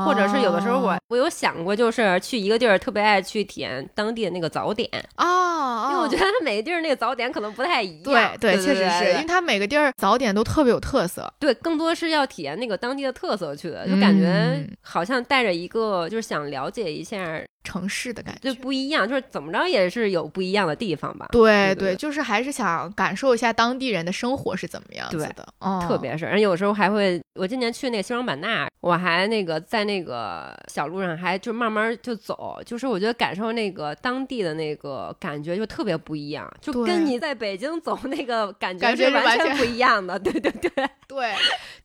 [0.05, 8.37] 或者是有的时候我我有想过，就是去一个地儿，特别爱去体验当地的那个早点啊，因为我觉得它每个地儿那个早点可能不太一样。
[8.41, 11.33] 对对，确实是因为它每个地儿早点都特别有特色。
[11.39, 17.41] 对，更多是要体验那个当地的特色去的，就感觉好像带着一个就是想了解一下。
[17.67, 21.27] 城市的感觉就不一样，就是怎么着也是有不一样的地方吧。
[21.33, 25.47] 对对，就是还是想感受一下当地人的生活是怎么样子的。
[25.89, 40.17] 特别是，而有时候还会，我今年去那个西双版纳，我还那个在那个小路上还就慢慢就走，就是我觉得感受那个当地的那个感觉就特别不一样，就跟你在北京走那个感觉是完全不一样的。
[40.19, 40.71] 对对对
[41.09, 41.33] 对，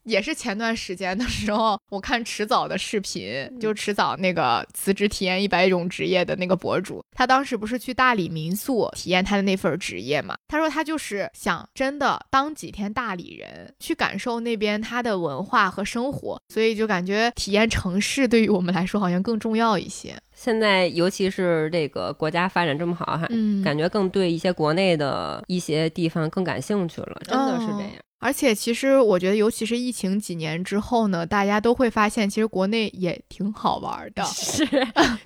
[0.03, 5.70] 也是前段时间的时候，我看迟早的视频，就迟早那个辞职体验一百。
[5.71, 10.35] 种职业的那个博主，他当时不是去大理民宿体验他的那份职业嘛？
[10.47, 20.15] 他说他就是想真的当几天大理人，去感受那边他的文化和生活，所以就感觉体验城市对于我们来说好像更重要一些。
[20.33, 23.27] 现在尤其是这个国家发展这么好哈，
[23.63, 27.91] 感觉更对一些国内的一些地方更感兴趣了，真的是这样。
[28.21, 34.23] 而且，其实我觉得，尤其是疫情几年之后呢，大家都会发现，其实国内也挺好玩的。
[34.25, 34.63] 是，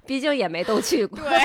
[0.08, 1.20] 毕竟也没都去过。
[1.20, 1.40] 对，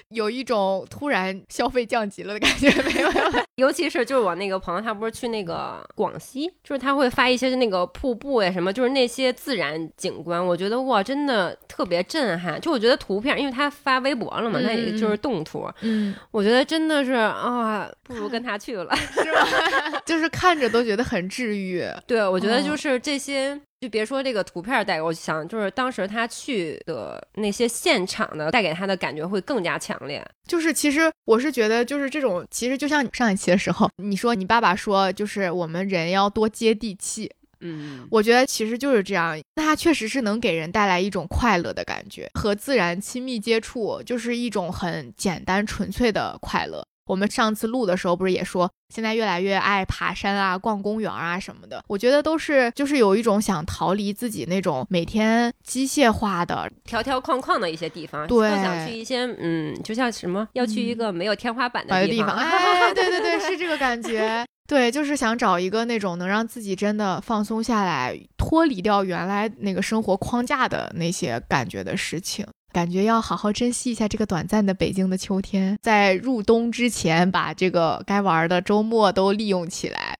[0.10, 3.10] 有一种突然消费降级了的感觉，没有？
[3.56, 12.60] 尤其是就是我那个朋友，他不是去那个广西，就是他会发一些那个瀑布呀什么，就是那些自然景观，我觉得哇，真的特别震撼。
[12.60, 15.66] 就我觉得图片，因为他发微博了嘛，那也就是动图。
[15.80, 20.02] 嗯，我觉得真的是啊，不如 跟他去了，是吧？
[20.04, 20.17] 就。
[20.18, 30.20] 就是看着都觉得很治愈，对我觉得就是这些，就别说这个图片带给我想，就是当时他去的那些现场的带给他的感觉会更加强烈。
[30.48, 46.84] 就是其实我是觉得，就是这种其实就像上一期的时候，你说你爸爸说，就是我们人要多接地气，嗯，我觉得其实就是这样，那它确实是能给人带来一种快乐的感觉，和自然亲密接触就是一种很简单纯粹的快乐。
[47.08, 51.82] 我们上次录的时候不是也说，现在越来越爱爬山啊、逛公园啊什么的。
[51.88, 62.30] 我觉得都是就是有一种想逃离自己那种每天机械化的条条框框的一些地方，对，想去一些嗯，就像什么要去一个没有天花板的地方。
[62.36, 64.44] 哎，对对对，是这个感觉。
[64.68, 72.46] 对，就是想找一个那种能让自己真的放松下来、脱离掉原来那个生活框架的那些感觉的事情。
[72.78, 80.16] 感觉要好好珍惜一下这个短暂的北京的秋天，在入冬之前把这个该玩的周末都利用起来。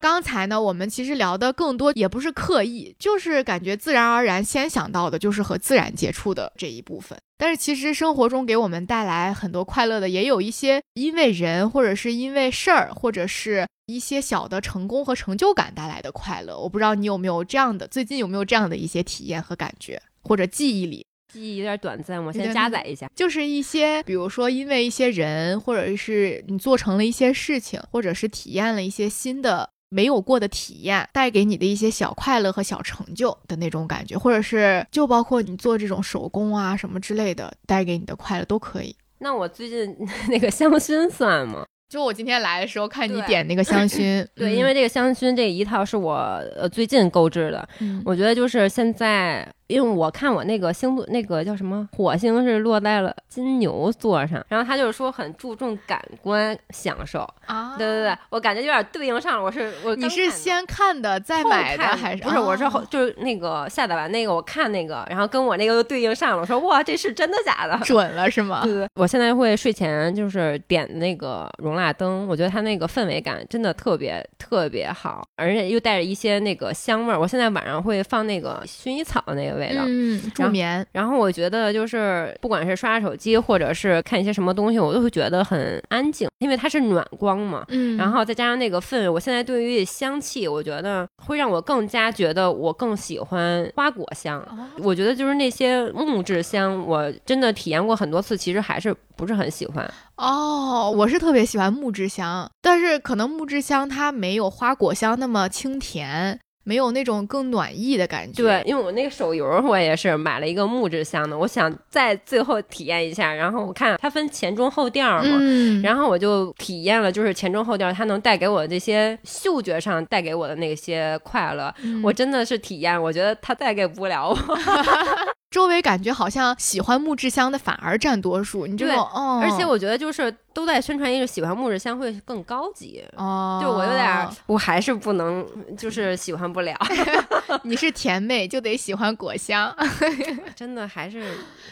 [0.00, 7.18] 刚才呢，我们其实聊的更多也不是刻意，就是感觉自然而然先想到的就是和自然接触的这一部分。
[7.38, 16.58] 但是其实生活中给我们带来很多快乐的，也有一些因为人或者是因为事儿，或者是一些小的成功和成就感带来的快乐。
[16.58, 23.06] 我不知道你有没有这样的，最近有没有这样的一些体验和感觉，或者记忆里记忆有点短暂，我先加载一下。
[23.14, 29.68] 就是一些，比如说因为一些人，或者是你做成了一些事情，或者是体验了一些新的。
[29.88, 38.94] 没有过的体验带给你的一些小快乐和小成就的那种感觉，或者是就包括你做这种手工啊什么之类的带给你的快乐都可以。
[39.18, 39.96] 那我最近
[40.28, 41.64] 那个香薰算吗？
[41.88, 46.14] 就我今天来的时候看你点那个香薰， 对，因为这个香薰这一套是我
[46.56, 47.68] 呃最近购置的，
[48.04, 49.48] 我觉得就是现在。
[49.68, 59.42] 因为我看我那个星座，那个叫什么火星是落在了金牛座上，然后他就是说很注重感官享受啊，对对对，我感觉有点对应上了。
[59.42, 62.38] 我是我你是先看的再买的还是不是？
[62.38, 66.40] 我是后就是那个下载完那个我看那个，然后跟我那个又对应上了。
[66.40, 67.76] 我说哇，这是真的假的？
[67.84, 68.60] 准了是吗？
[68.62, 68.88] 对对。
[68.94, 77.18] 我现在会睡前就是点那个容蜡灯，我觉得它那个氛围感真的特别特别好，而且又带着一些那个香味儿。
[77.18, 79.55] 我现在晚上会放那个薰衣草那个。
[79.56, 80.86] 味道，嗯，助眠。
[80.92, 87.64] 然后我觉得就是，不管是刷手机，或者是看一些什么东西，我都会觉得很安静，因为它是暖光嘛。
[87.68, 94.42] 嗯，然后再加上那个氛围，我现在对于香气，我觉得会让我更加觉得我更喜欢花果香。
[94.78, 99.88] 我觉得就是那些木质香，我真的体验过很多次，其实还是不是很喜欢。
[100.16, 106.38] 哦，我是特别喜欢木质香，但是可能木质香它没有花果香那么清甜。
[106.66, 108.42] 没有那种更暖意的感觉。
[108.42, 113.32] 对，因为我那个手游，我也是买了一个木质香的，我想再最后体验一下。
[113.32, 115.38] 然后我看它分前中后调嘛，
[115.80, 124.36] 然后我就体验了，就是前中后调它能带给我这些嗅觉上带给我的那些快乐，我真的是体验，我觉得它带给不了我。
[125.50, 129.08] 周围感觉好像喜欢木质香的反而占多数，你这种，
[129.40, 136.76] 而且我觉得就是都在宣传一个喜欢木质香会更高级哦，就我有点，我还是不能，就是喜欢不了。
[137.62, 139.74] 你是甜妹就得喜欢果香，
[140.56, 141.22] 真的还是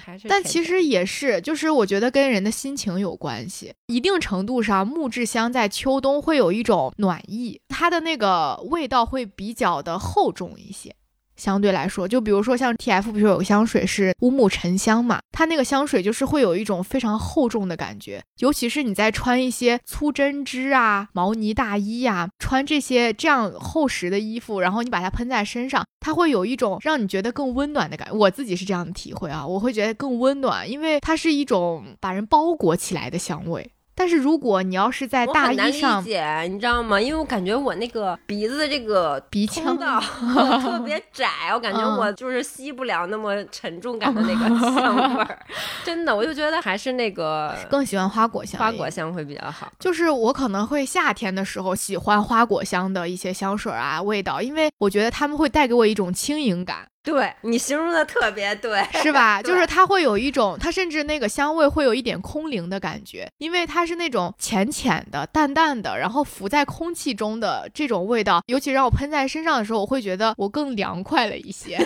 [0.05, 0.29] 还是。
[0.29, 10.95] 但其实也是，就是我觉得跟人的心情有关系，一定程度上木质香在秋冬会有一种暖意，它的那个味道会比较的厚重一些。
[11.37, 28.15] 相对来说，就比如说像 T F，比如有个香水是乌木沉香嘛，它那个香水就是会有一种非常厚重的感觉，尤其是你在穿一些粗针织啊、毛呢大衣呀，穿这些这样厚实的衣服，然后你把它喷在身上，它会有一种让你觉得更温暖的感觉。
[28.15, 33.71] 我自己是这样的体会啊，我会觉得更温暖，因为它是一种把人包裹起来的香味。
[33.95, 37.01] 但是如果你要是在大衣上，理解，你知道吗？
[37.01, 40.01] 因为我感觉我那个鼻子的这个鼻腔道
[40.61, 45.39] 特别窄，我感觉我就是吸不了那么沉重感的那个 香味儿。
[45.85, 49.73] 真的，我就觉得还是那个更喜欢花果香，花果香会比较好。
[49.79, 56.87] 就是我可能会夏天的时候喜欢花果香的一些香水啊味道，因为我觉得他们会带给我一种轻盈感。
[57.05, 59.41] 对你形容的特别对，是吧？
[59.45, 71.77] 就是它会有一种，它甚至那个香味会有一点空灵的感觉，因为它是那种浅浅的、淡淡的，然后浮在空气中的这种味道，尤其让我喷在身上的时候，我会觉得我更凉快了一些。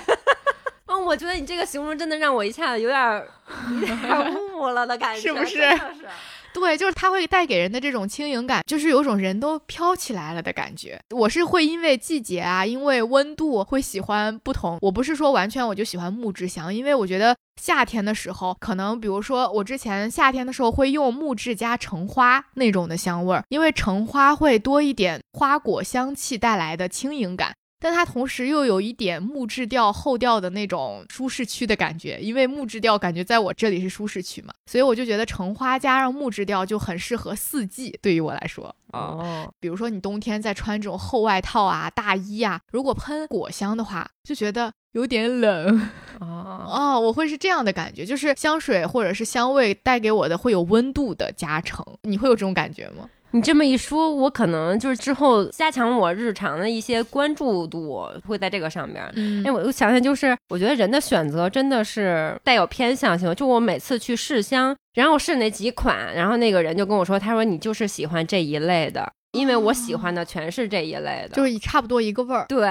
[0.86, 3.24] 嗯， 我觉得你这个形容真的让我一下子有点
[3.80, 5.60] 有点雾 了的感觉，是不是？
[6.52, 10.98] 对，就是它会带给人的这种轻盈感，就是有种人都飘起来了的感觉。
[11.14, 14.78] 我是会因为季节啊，因为温度会喜欢不同。
[14.80, 27.54] 我不是说完全我就喜欢木质香，因为我觉得夏天的时候，可能比如说我之前夏天的时候会用木质加橙花那种的香味儿，因为橙花会多一点花果香气带来的轻盈感。
[27.80, 37.98] 但它同时又有一点木质调后调的那种舒适区的感觉，因为木质调感觉在我这里是舒适区嘛，所以我就觉得橙花加上木质调就很适合四季。
[38.02, 45.88] 对于我来说，哦，比如说你冬天在穿这种厚外套啊、大衣啊，如果喷果香的话，就觉得有点冷。
[46.20, 51.84] 哦 哦，我会是这样的感觉，就是香水或者是香味带给我的会有温度的加成。
[52.02, 53.08] 你会有这种感觉吗？
[53.32, 59.04] 你这么一说，我可能就是之后加强我日常的一些关注度，会在这个上边。
[59.16, 63.34] 嗯，哎，我又想想，就是我觉得人的选择真的是带有偏向性。
[63.34, 69.12] 就我每次去试香，然后试那几款，然后那个人就跟我说，他说你就是喜欢这一类的。
[69.38, 72.44] 因为我喜欢的全是这一类的，就是差不多一个味儿。
[72.48, 72.68] 对，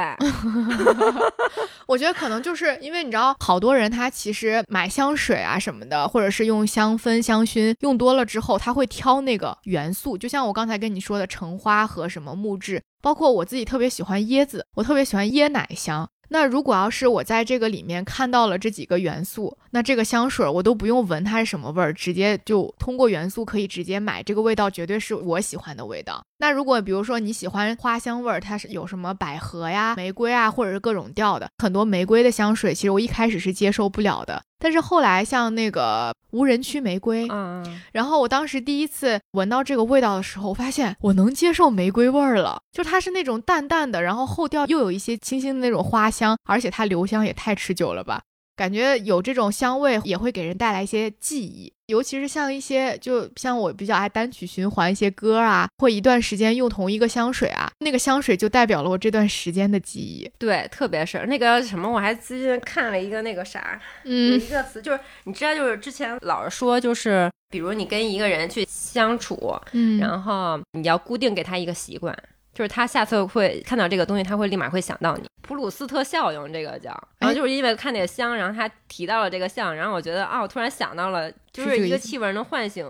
[1.88, 10.18] 我觉得可能就是因为你知道，好多人他其实买香水啊什么的，或者是用香氛、香薰用多了之后，他会挑那个元素。
[10.18, 16.10] 就像我刚才跟你说的，橙花和什么木质，包括我自己特别喜欢椰子，我特别喜欢椰奶香。
[16.30, 26.24] 那如果要是我在这个里面看到了这几个元素，那这个香水我都不用闻它是什么味儿，直接就通过元素可以直接买，这个味道绝对是我喜欢的味道。
[26.40, 34.44] 那如果比如说你喜欢花香味儿，它是有什么百合呀、玫瑰啊，或者是各种调的，很多玫瑰的香水，其实我一开始是接受不了的。
[34.60, 48.22] 但是后来像那个无人区玫瑰，嗯，然后我当时第一次闻到这个味道的时候，我发现我能接受玫瑰味儿了，就它是那种淡淡的，然后后调又有一些清新的那种花香，而且它留香也太持久了吧。
[48.56, 60.30] 感觉有这种香味也会给人带来一些记忆，尤其是像一些，就像我比较爱单曲循环一些歌啊，或一段时间用同一个香水啊，那个香水就代表了我这段时间的记忆。
[60.38, 72.14] 对，特别是那个什么，我还最近看了一个那个啥，嗯，一个词，就是你知道，就是之前老是说，就是比如你跟一个人去相处，嗯，然后你要固定给他一个习惯。
[72.58, 75.30] 就是他下次会看到这个东西，他会立马会想到你。
[75.44, 76.90] 普鲁斯特效应，这个叫。
[77.20, 82.84] 然后就是因为看那个香，然后他提到了这个像，然后我觉得啊，我突然想到了，就是一个气味能唤醒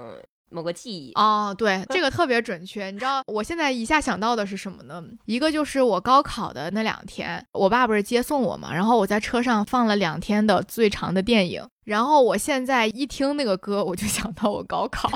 [0.49, 1.11] 某个记忆。
[1.15, 2.89] 哦，对，这个特别准确。
[2.89, 5.03] 你知道我现在一下想到的是什么呢？
[5.25, 15.11] 一个就是我高考的那两天，我爸不是接送我嘛，然后我在车上放了两天的最长的电影，然后我现在一听那个歌，我就想到我高考。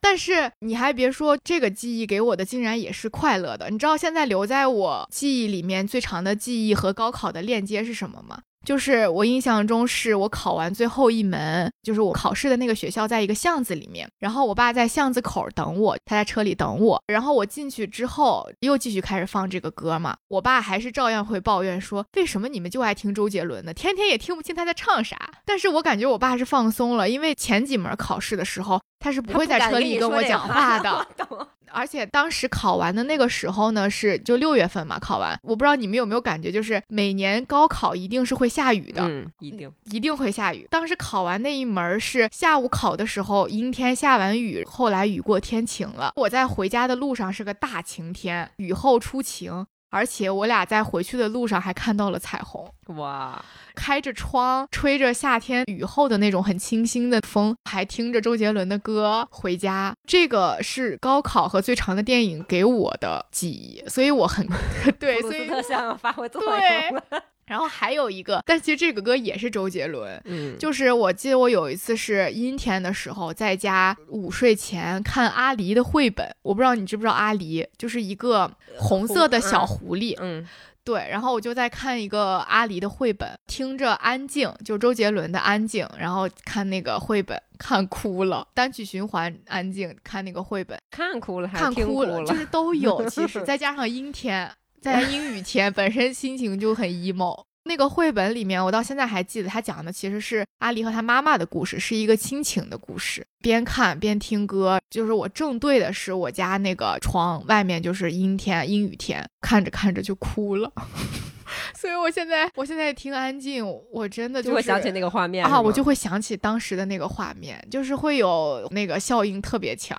[0.00, 3.70] 但是你还别说，这个记忆给我的竟然也是快乐的。
[3.70, 8.40] 你知道现在留在我记忆里面最长的记忆和高考的链接是什么吗？
[8.66, 23.72] 就是我印象中是我考完最后一门，就是我考试的那个学校在一个巷子里面，然后我爸在巷子口等我，他在车里等我，然后我进去之后又继续开始放这个歌嘛，我爸还是照样会抱怨说，为什么你们就爱听周杰伦呢？
[23.72, 25.16] 天天也听不清他在唱啥。
[25.46, 31.06] 但是我感觉我爸是放松了，因为前几门考试的时候他是不会在车里跟我讲话的。
[31.70, 40.66] 而且当时考完的那个时候呢，是就六月份嘛，考完，我不知道你们有没有感觉，就是每年高考一定是会下雨的，嗯，一定一定会下雨。
[40.70, 46.12] 当时考完那一门是下午考的时候，阴天下完雨，后来雨过天晴了。
[46.16, 49.66] 我在回家的路上是个大晴天，雨后出晴。
[49.90, 53.42] 而且我俩在回去的路上还看到了彩虹，哇！
[53.74, 59.94] 开着窗，吹着夏天雨后的那种很清新的风，还听着周杰伦的歌回家。
[60.06, 64.46] 这个是高考和最长的电影给我的记忆，所以我很
[64.98, 66.50] 对，所以特效发挥作用
[66.96, 67.02] 了。
[67.48, 80.46] 然后还有一个，但其实这个歌也是周杰伦，嗯，就是我记得我有一次是阴天的时候，在家午睡前看阿狸的绘本，我不知道你知不知道阿狸，就是一个红色的小狐狸，嗯，
[80.84, 94.50] 对，然后我就在看一个阿狸的绘本，听着安静，就周杰伦的安静，然后看那个绘本，看哭了，单曲循环安静，看那个绘本，看哭了，看哭了，就是都有， 其实再加上阴天。
[94.80, 97.44] 在阴雨天，本身心情就很 emo。
[97.64, 103.22] 那个绘本里面，我到现在还记得，他讲的其实是阿狸和他妈妈的故事，是一个亲情的故事。
[103.42, 110.72] 边看边听歌，就是我正对的是我家那个窗，外面就是阴天、阴雨天，看着看着就哭了。
[111.76, 113.62] 所以我现在我现在听安静，
[113.92, 119.98] 我真的就会想起那个画面啊，我就会想起当时的那个画面，就是会有那个效应特别强。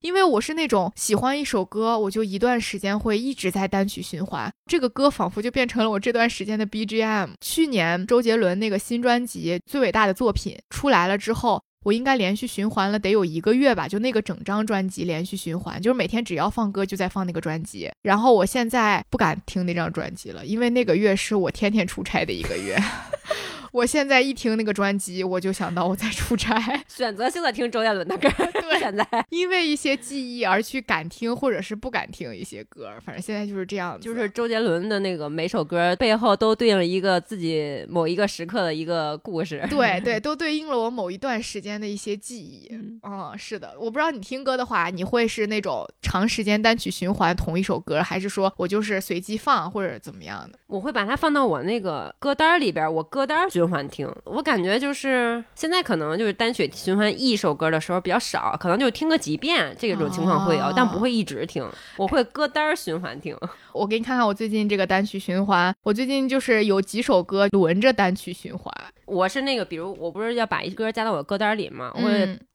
[0.00, 7.30] 因为我是那种喜欢一首歌，我就一段时间会一直在单曲循环，这个歌仿佛就变成了我这段时间的 BGM。
[7.40, 11.62] 去年周杰伦那个新专辑《最伟大的作品》出来了之后。
[11.82, 17.90] 我应该连续循环了得有一个月吧，就那个整张专辑连续循环，就是每天只要放歌就在放那个专辑。
[18.02, 22.78] 然后我现在不敢听那张专辑了，因为那个月是我天天出差的一个月。
[23.72, 28.28] 我现在一听那个专辑，我就想到我在出差， 选择性的听周杰伦的歌。
[28.52, 34.04] 对，现在因为一些记忆而去敢听或者是不敢听一些歌，反正现在就是这样子。
[34.04, 39.64] 就是周杰伦的那个每首歌背后都对应了一个自己某一个时刻的一个故事。
[39.70, 42.68] 对 对，都对应了我某一段时间的一些记忆。
[43.02, 50.58] 嗯，是的，我不知道你听歌的话，你会是那种长时间单曲循环同一首歌，还是说我就是随机放或者怎么样的？
[50.66, 53.48] 我会把它放到我那个歌单里边，我歌单。
[53.60, 61.62] 循环听，我感觉就是现在可能就是单曲循环一首歌的时候比较少，可能就听个几遍这种情况会有，但不会一直听。
[61.98, 63.36] 我会歌单循环听。
[63.74, 68.72] 我给你看看我最近这个单曲循环，我最近就是有几首歌轮着单曲循环。
[69.10, 71.92] 我是那个，比如我不是要把一歌加到我歌单里吗？
[71.96, 72.02] 我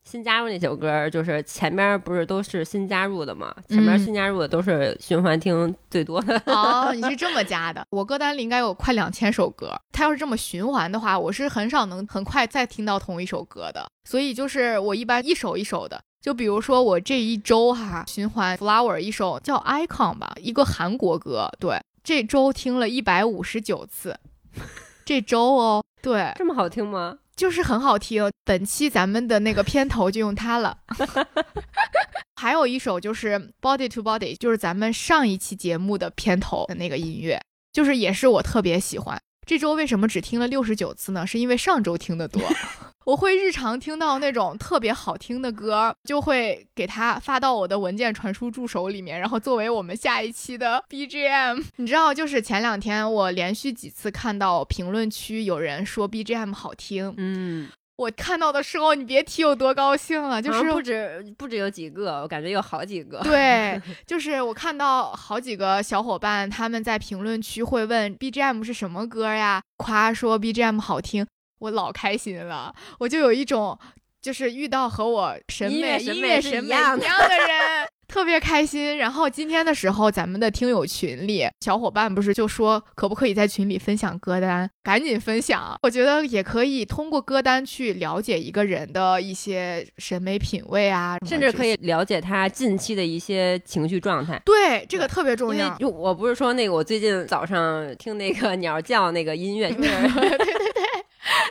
[0.06, 3.53] 新加入那首歌，就是前面不是都是新加入的吗？
[3.68, 6.41] 前面新加入的都是循环听最多的。
[6.47, 7.86] 哦，你是这么加的？
[7.89, 13.86] 我歌单里应该有快两千首歌，它要是这么循环的话，我是很少能很快再听到同一首歌的。
[14.06, 24.16] 所以就是我一般一首一首的，就比如说我这一周哈循环 Flower 一首叫 Icon 吧，一个韩国歌，对，这周听了一百五十九次。
[25.06, 27.20] 这周哦，对，这么好听吗？
[27.38, 28.32] 就是很好听。
[28.43, 30.78] 本期咱们的那个片头就用它了。
[32.41, 37.39] 还有一首就是《Body to Body》，就是咱们上一期节目的片头的那个音乐，
[37.72, 39.20] 就是也是我特别喜欢。
[39.46, 41.26] 这周为什么只听了六十九次呢？
[41.28, 42.41] 是因为上周听的多。
[43.06, 51.64] 我会日常听到那种特别好听的歌，就会给它发到我的文件传输助手里面，然后作为我们下一期的 BGM。
[51.76, 63.20] 你知道，就是前两天我连续几次看到评论区有人说 BGM 好听，嗯，我看到的时候，你别提有多高兴了，就是不止不止有几个，我感觉有好几个。
[63.20, 71.26] 对， 就是我看到好几个小伙伴他们在评论区会问 BGM 是什么歌呀，夸说 BGM 好听。
[71.60, 73.80] 我老开心了，我就有一种
[74.22, 78.97] 就是遇到和我审美音乐审美一样的人，特别开心。
[78.97, 84.70] 然后今天的时候，咱们的听友群里小伙伴不是就说可不可以在群里分享歌单？
[84.82, 85.78] 赶紧分享！
[85.84, 94.41] 我觉得也可以通过歌单去了解一个人的一些审美品味啊，甚至可以了解他近期的一些情绪状态。
[94.45, 95.76] 对，这个特别重要。
[95.78, 100.64] 就我不是说那个，我最近早上听那个鸟叫那个音乐，对对对。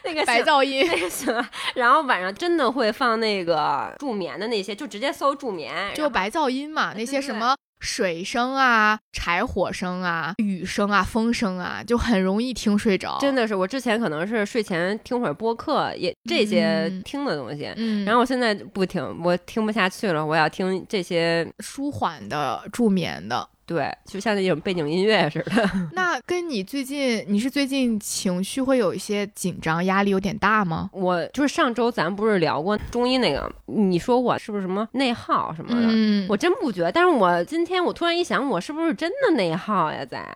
[0.05, 1.47] 那个白噪音，那个什么。
[1.75, 13.19] 然后晚上真的会放那个助眠的那些，就直接搜助眠，就白噪音嘛，那些什么水声啊、柴火声啊、雨声啊、风声啊，就很容易听睡着。
[13.21, 17.73] 真的是，我之前可能是睡前听会儿播客，也这些听的东西。
[17.77, 18.05] 嗯。
[18.05, 23.49] 然后我现在不听，我听不下去了，我要听这些舒缓的助眠的。
[23.67, 25.71] 对，就像那种背景音乐似的。
[25.93, 30.91] 那跟你最近，你是最近情绪会有一些紧张、压力有点大吗？
[30.93, 35.89] 我就是上周咱不是聊过中医那个，你说我是不是什么内耗什么的？
[35.91, 36.93] 嗯，我真不觉得。
[36.93, 40.05] 但是我今天我突然一想，我是不是真的内耗呀？
[40.05, 40.27] 在，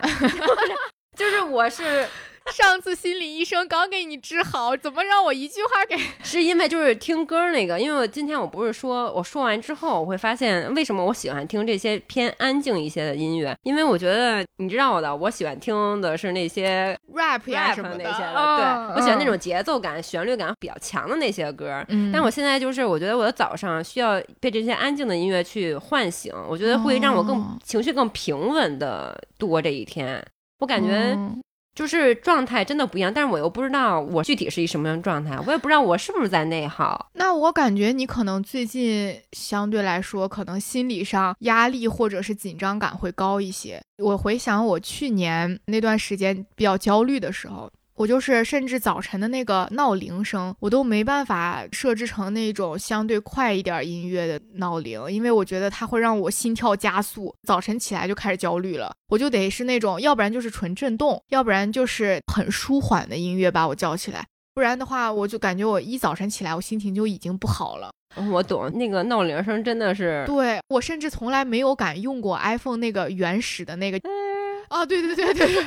[1.17, 2.07] 就是我是。
[2.53, 5.97] 上次心理医生刚给你治好，怎么让我一句话给？
[6.25, 21.85] 是因为就是听歌那个，因为我今天我不是说我说完之后，我会发现为什么我喜欢听这些偏安静一些的音乐，因为我觉得你知道的，我喜欢听的是那些 rap 呀什么那些的，对我喜欢那种节奏感、旋律感比较强的那些歌。
[21.89, 30.25] 嗯，但我现在就是我觉得我的早上需要被这些安静的音乐去唤醒，我觉得会让我更情绪更平稳的度过这一天。
[30.61, 31.17] 我感觉。
[31.79, 37.09] 就是状态真的不一样，但是我又不知道我具体是一什么样状态，我也不知道我是不是在内耗。
[37.13, 43.81] 那我感觉你可能最近相对来说，可能心理上压力或者是紧张感会高一些。
[43.99, 47.71] 我回想我去年那段时间比较焦虑的时候。
[47.99, 58.93] 我就是，甚至早晨的那个闹铃声，我都没办法设置成那种相对快一点音乐的闹铃，因为我觉得它会让我心跳加速，早晨起来就开始焦虑了。
[59.09, 64.25] 我就得是那种，要不然就是纯震动，要不然就是很舒缓的音乐把我叫起来，
[64.55, 67.91] 不然的话，我就感觉我一早晨起来，我心情就已经不好了。
[68.31, 74.01] 我懂，那个闹铃声真的是，对我甚至从来没有敢用过 iPhone 那个原始的那个，
[74.69, 75.67] 啊，对对对对对。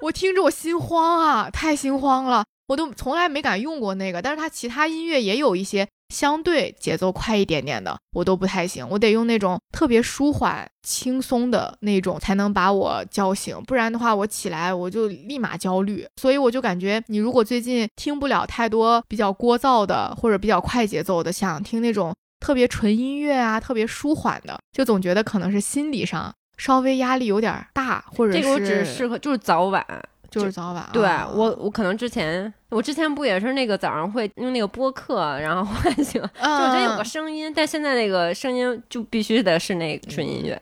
[0.00, 4.20] 我听着我心慌啊，太心慌了，我都从来没敢用过那个。
[4.20, 16.06] 但是它其他音乐也有一些相对节奏快一点点的，我都不太行，我得用那种特别舒缓、轻松的那种才能把我叫醒，不然的话我起来我就立马焦虑。
[16.20, 26.32] 所以我就感觉你如果最近听不了太多比较聒噪的或者比较快节奏的，想听那种特别纯音乐啊、特别舒缓的，就总觉得可能是心理上。
[26.56, 29.84] 稍微压力有点大，或者这个我只适合就是早晚，
[30.30, 30.88] 就是早晚。
[30.92, 40.60] 对我，我可能之前我之前不也是那个早上会用那个播客，然后唤醒，就我觉得有个声音，但现在那个声音就必须得是那个纯音乐。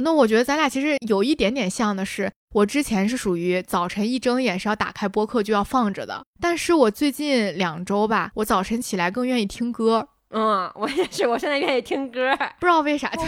[0.00, 10.08] 那我觉得咱俩其实有一点点像的是，我之前是属于早晨一睁眼是要打开播客就要放着的，但是我最近两周吧，我早晨起来更愿意听歌。
[10.30, 13.08] 嗯，我也是，我现在愿意听歌，不知道为啥。
[13.08, 13.24] 对。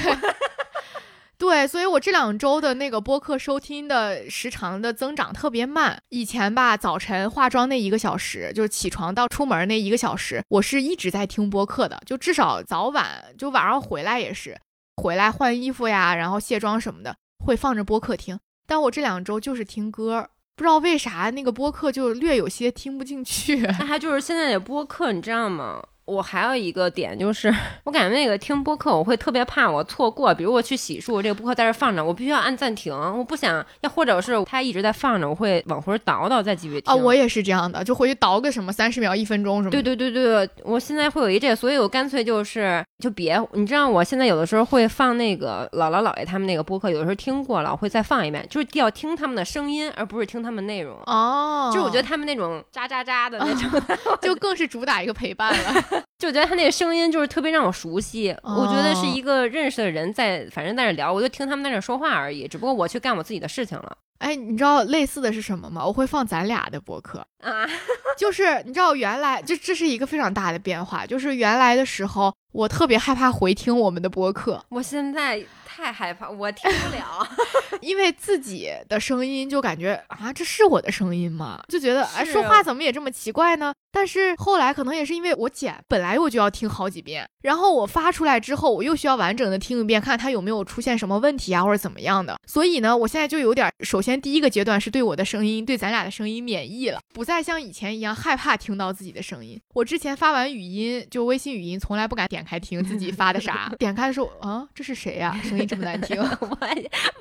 [1.41, 5.99] 对，所以我这两周的那个播客收听的时长的增长特别慢。
[6.11, 14.61] 以前吧，早晨化妆那一个小时，就是起床到出门那一个小时，我是一直在听播客的，就至少早晚，就晚上回来也是，
[14.97, 18.38] 回来换衣服呀，然后卸妆什么的，会放着播客听。
[18.66, 23.57] 但我这两周就是听歌，不知道为啥那个播客就略有些听不进去。
[23.62, 25.82] 那还就是现在的播客，你知道吗？
[26.11, 27.54] 我还有一个点就是，
[27.84, 30.34] 我感觉那个听播客，我会特别怕我错过。
[30.34, 36.92] 比如我去洗漱，这个播客在这放着，我必须要按暂停，我不想要，或者是它一直在放着，我会往回倒倒再继续听。
[36.92, 39.70] 啊，我也是这样的，就回去倒个什么三十秒、一分钟什么。
[39.70, 50.96] 对对对对，我现在会有一这，所以我干脆就是就别，你知道，我现在有的时候会放那个姥姥姥爷他们那个播客，有的时候听过了，我会再放一遍，就是要听他们的声音，而不是听他们内容。
[51.06, 53.80] 哦，就是我觉得他们那种喳喳喳的那种，
[54.20, 55.84] 就更是主打一个陪伴了，
[56.18, 56.70] 就觉得他那个。
[56.80, 62.48] 声音就是特别让我熟悉，我觉得是一个认识的人在，反正在那聊，我就听他们在那说话而已。
[62.48, 63.94] 只不过我去干我自己的事情了。
[64.18, 65.84] 哎，你知道类似的是什么吗？
[65.84, 67.66] 我会放咱俩的博客啊，
[68.16, 75.44] 就是你知道原来就这是一个非常大的变化，就是原来的时候我特别害怕回听我们的博客，我现在。
[75.80, 77.26] 太害怕，我听不了，
[77.80, 81.60] 因为自己的声音就感觉啊，这是我的声音吗？
[81.68, 83.72] 就觉得哎，说话怎么也这么奇怪呢？
[83.92, 92.36] 但是后来可能也是因为我剪，本来我就要听好几遍，然后我发出来之后，我又需要完整的听一遍，看它有没有出现什么问题啊，或者怎么样的。
[92.46, 99.60] 所以呢，我现在就有点，首先第一个阶段是对我的声音，对咱俩的声音免疫了，不再像以前一样害怕听到自己的声音。
[99.74, 105.36] 我之前发完语音，就微信语音，从来不敢点开听自己发的啥， 点开的时候啊，这是谁呀？
[105.42, 105.69] 声音。
[105.70, 106.48] 这么难听， 我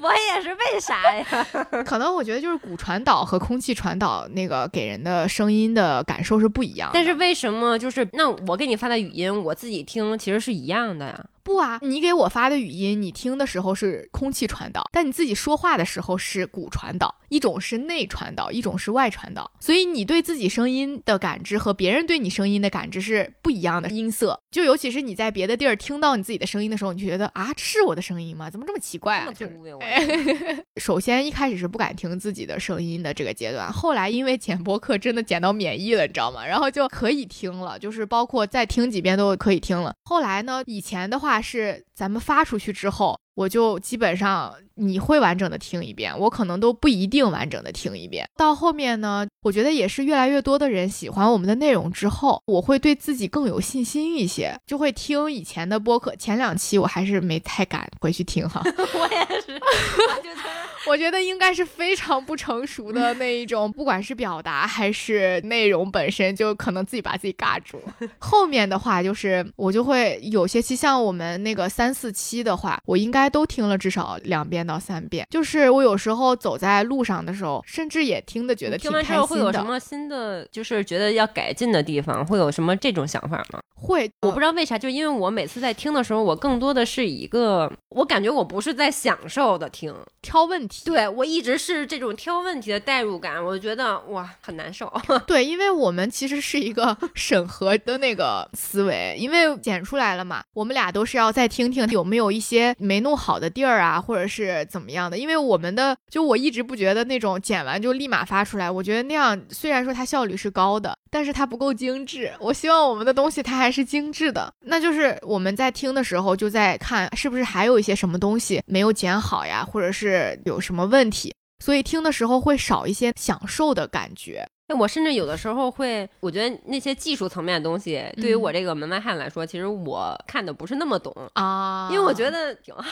[0.02, 1.48] 我也是为啥呀？
[1.86, 6.90] 可能我觉得就是骨传导和空气传导那个给人的声音的感受是不一样。
[6.94, 11.26] 但是为什么就是那我给你发的语音，我自己听其实是一样的呀？
[11.50, 24.40] 不啊，你给我发的语音，你听的时候是空气传导，但你自己说话的时候是骨传导，一种是内传导，一种是外传导，所以你对自己声音的感知和别人对你声音的感知是不一样的音色。
[24.52, 28.48] 就尤其是你在别的地儿听到你自己的声音的时候，你就觉得啊，这是我的声音吗？
[28.52, 29.34] 怎么这么奇怪啊？
[29.34, 29.48] 就
[30.78, 36.46] 首先一开始是不敢听自己的声音的这个阶段，后来因为剪播客真的剪到免疫了，你知道吗？
[36.46, 39.96] 然后就可以听了，就是包括再听几遍都可以听了。
[40.04, 41.39] 后来呢，以前的话。
[41.42, 48.30] 是咱们发出去之后，我就基本上你会完整的听一遍，我可能都不一定完整的听一遍。
[48.36, 56.14] 到后面呢，我觉得也是越来越多的人喜欢我们的内容之后，我会对自己更有信心一些，就会听以前的播客。
[56.18, 58.62] 前两期我还是没太敢回去听哈，
[58.94, 59.58] 我也是。
[60.88, 67.80] 我觉得应该是非常不成熟的那一种，不管是表达还是内容本身，就可能自己把自己尬住。
[68.18, 75.28] 后面的话就是我就会有些期，像我们那个三四期的话，我应该都听了至少两遍到三遍。
[75.30, 83.60] 就是我有时候走在路上的时候，甚至也听的觉得听完之后会有什么新的，就是觉得要改进的地方，会有什么这种想法吗？
[83.76, 90.84] 会，我不知道为啥，就因为我每次在听的时候，我更多的是一个，我感觉我不是在享受的听，挑问题。
[90.86, 94.92] 对我一直是这种挑问题的代入感，我觉得哇很难受。
[95.26, 105.18] 对，因为我们其实是一个 审核的那个思维，因为剪出来了嘛，我们俩都是要再听听有没有一些没弄好的地儿啊，或者是怎么样的。
[105.18, 112.32] 因为我们的就我一直不觉得那种剪完就立马发出来，我觉得那样虽然说它效率是高的，但是它不够精致。
[112.40, 114.50] 我希望我们的东西它还是精致的。
[114.62, 121.10] 那就是我们在听的时候就在看是不是还有一些什么东西没有剪好呀，或者是有什么问。
[121.10, 124.48] 题，所以听的时候会少一些享受的感觉。
[124.70, 132.84] 哎，我甚至有的时候会，我觉得那些技术层面的东西，对于我这个门外汉来说，其实我看的不是那么懂啊，因为我觉得挺好。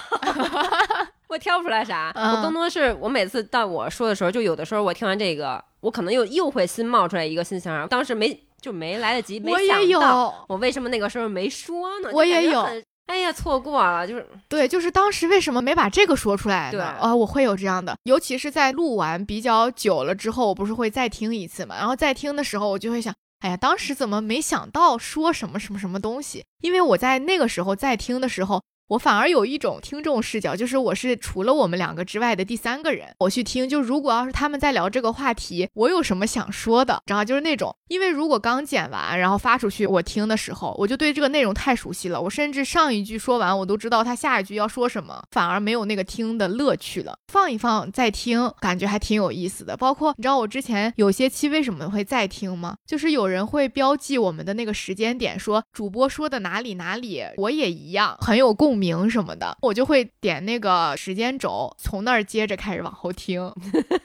[1.30, 12.10] 我挑不出来啥，我更多是我每次到我说的时候，就有的时候我听完这个，我可能又又会新冒出来一个新想法，当时没就没来得及，没想到我为什么那个时候没说呢？
[12.12, 12.66] 我也有。
[13.08, 16.84] 哎呀，错过了，就是对，就是当时为什么没把这个说出来呢？
[17.00, 21.76] 啊，我会有这样的，尤其是在录完比较久了之后，我不是会再听一次嘛？
[21.78, 26.46] 然后再听的时候，我就会想，哎呀，当时怎么没想到说什么什么什么东西？
[26.62, 28.62] 因为我在那个时候在听的时候。
[28.90, 33.68] 我反而有一种听众视角，就是我是除了我们两个之外的第三个人，我去听。
[33.68, 47.18] 就如果要是他们在聊这个话题，我有什么想说的，然后就是那种，因为如果刚剪完然后发出去，我听的时候，我就对这个内容太熟悉了，我甚至上一句说完，我都知道他下一句要说什么，反而没有那个听的乐趣了。
[47.28, 49.76] 放一放再听，感觉还挺有意思的。
[49.76, 52.78] 包括你知道我之前有些期为什么会再听吗？
[52.86, 58.77] 就是有人会标记我们的那个时间点，说主播说的哪里哪里，我也一样，很有共。
[58.78, 63.52] 名什么的，我就会点那个时间轴，从那儿接着开始往后听，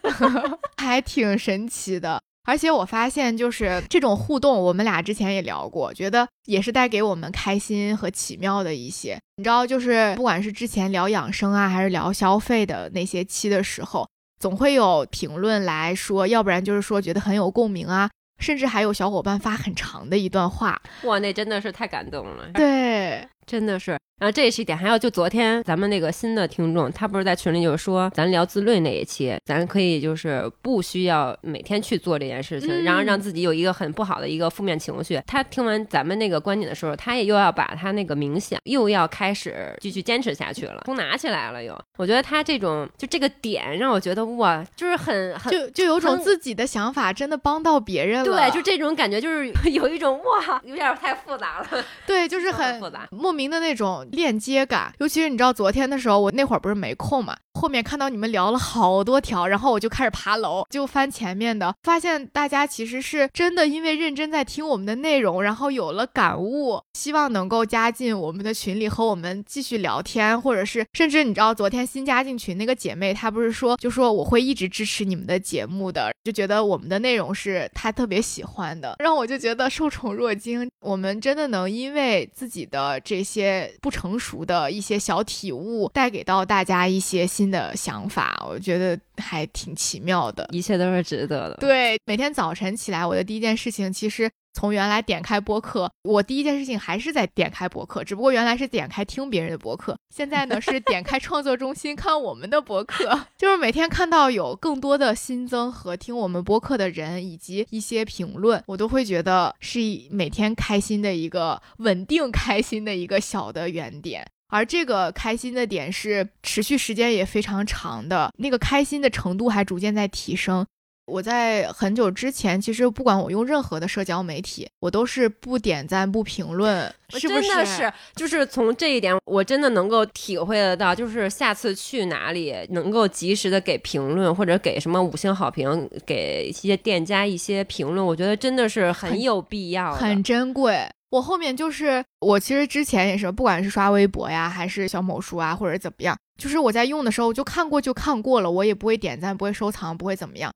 [0.77, 2.21] 还挺神奇的。
[2.45, 9.17] 而且我发现，就是这种互动，我们俩之前也聊过，觉得也是带给我们开心和奇妙的一些。
[9.37, 14.09] 你知道，就是不管是之前聊养生啊，还是聊消费的那些期的时候，
[14.41, 18.11] 总会有评论来说，要不然就是说觉得很有共鸣啊，
[18.41, 22.51] 甚至还有小伙伴发很长的一段话，哇，那真的是太感动了。
[22.55, 23.25] 对。
[23.47, 24.77] 真的是，然后这也是一点。
[24.77, 35.21] 还有就昨天咱们那个新的听众，他不是在群里就是说，咱聊自律那一期，咱可以就是不需要每天去做这件事情，然后让自己有一个很不好的一个负面情绪。
[35.27, 41.79] 他听完咱们那个观点的时候，他也又要把他那个冥想又要开始继续坚持下去了，都拿起来了又。
[41.99, 48.25] 我觉得他这种就这个点让我觉得哇，就是很很就就有种自己的想法真的帮到别人了。
[48.25, 51.85] 对，就这种感觉就是 有一种哇，有点太复杂了。
[52.07, 53.09] 对，就是很复杂。
[53.11, 83.71] 莫名的那种链接感，尤其是你知道昨天的时候，我那会儿不是没空嘛，后面看到你们聊了好多条，然后我就开始爬楼，就翻前面的，发现大家其实是真的因为认真在听我们的内容，然后有了感悟，希望能够加进我们的群里和我们继续聊天，或者是甚至你知道昨天新加进群那个姐妹，她不是说就说我会一直支持你们的节目的，就觉得我们的内容是她特别喜欢的，让我就觉得受宠若惊，我们真的能因为自己的这些。
[83.81, 91.57] 不成熟的一些小体悟，带给到大家一些新的想法，我觉得还挺奇妙的，一切都是值得的。
[91.57, 109.79] 对，每天早晨起来，我的第一件事情，其实从原来点开播客，我第一件事情还是在点开播客，只不过原来是点开听别人的播客，现在呢是点开创作中心看我们的播客， 就是每天看到有更多的新增和听我们播客的人，以及一些评论，我都会觉得是
[110.11, 113.53] 每天开心的一个稳定开心的一个小。
[113.53, 120.65] 的原点，而这个开心的点是持续时间也非常长的，那个开心的程度还逐渐在提升。
[121.07, 127.43] 我在很久之前，其实不管我用任何的社交媒体，我都是不点赞、不评论，是不是？
[127.43, 140.89] 真的是，就是从这一点，我真的能够体会得到，就是下次去哪里能够及时的给评论，或者给什么五星好评，给一些店家一些评论，我觉得真的是很有必要，很珍贵。
[141.11, 150.51] 我后面就是我，其实之前也是，不管是刷微博呀，还是小某书啊，或者怎么样，就是我在用的时候就看过就看过了，我也不会点赞，不会收藏，不会怎么样。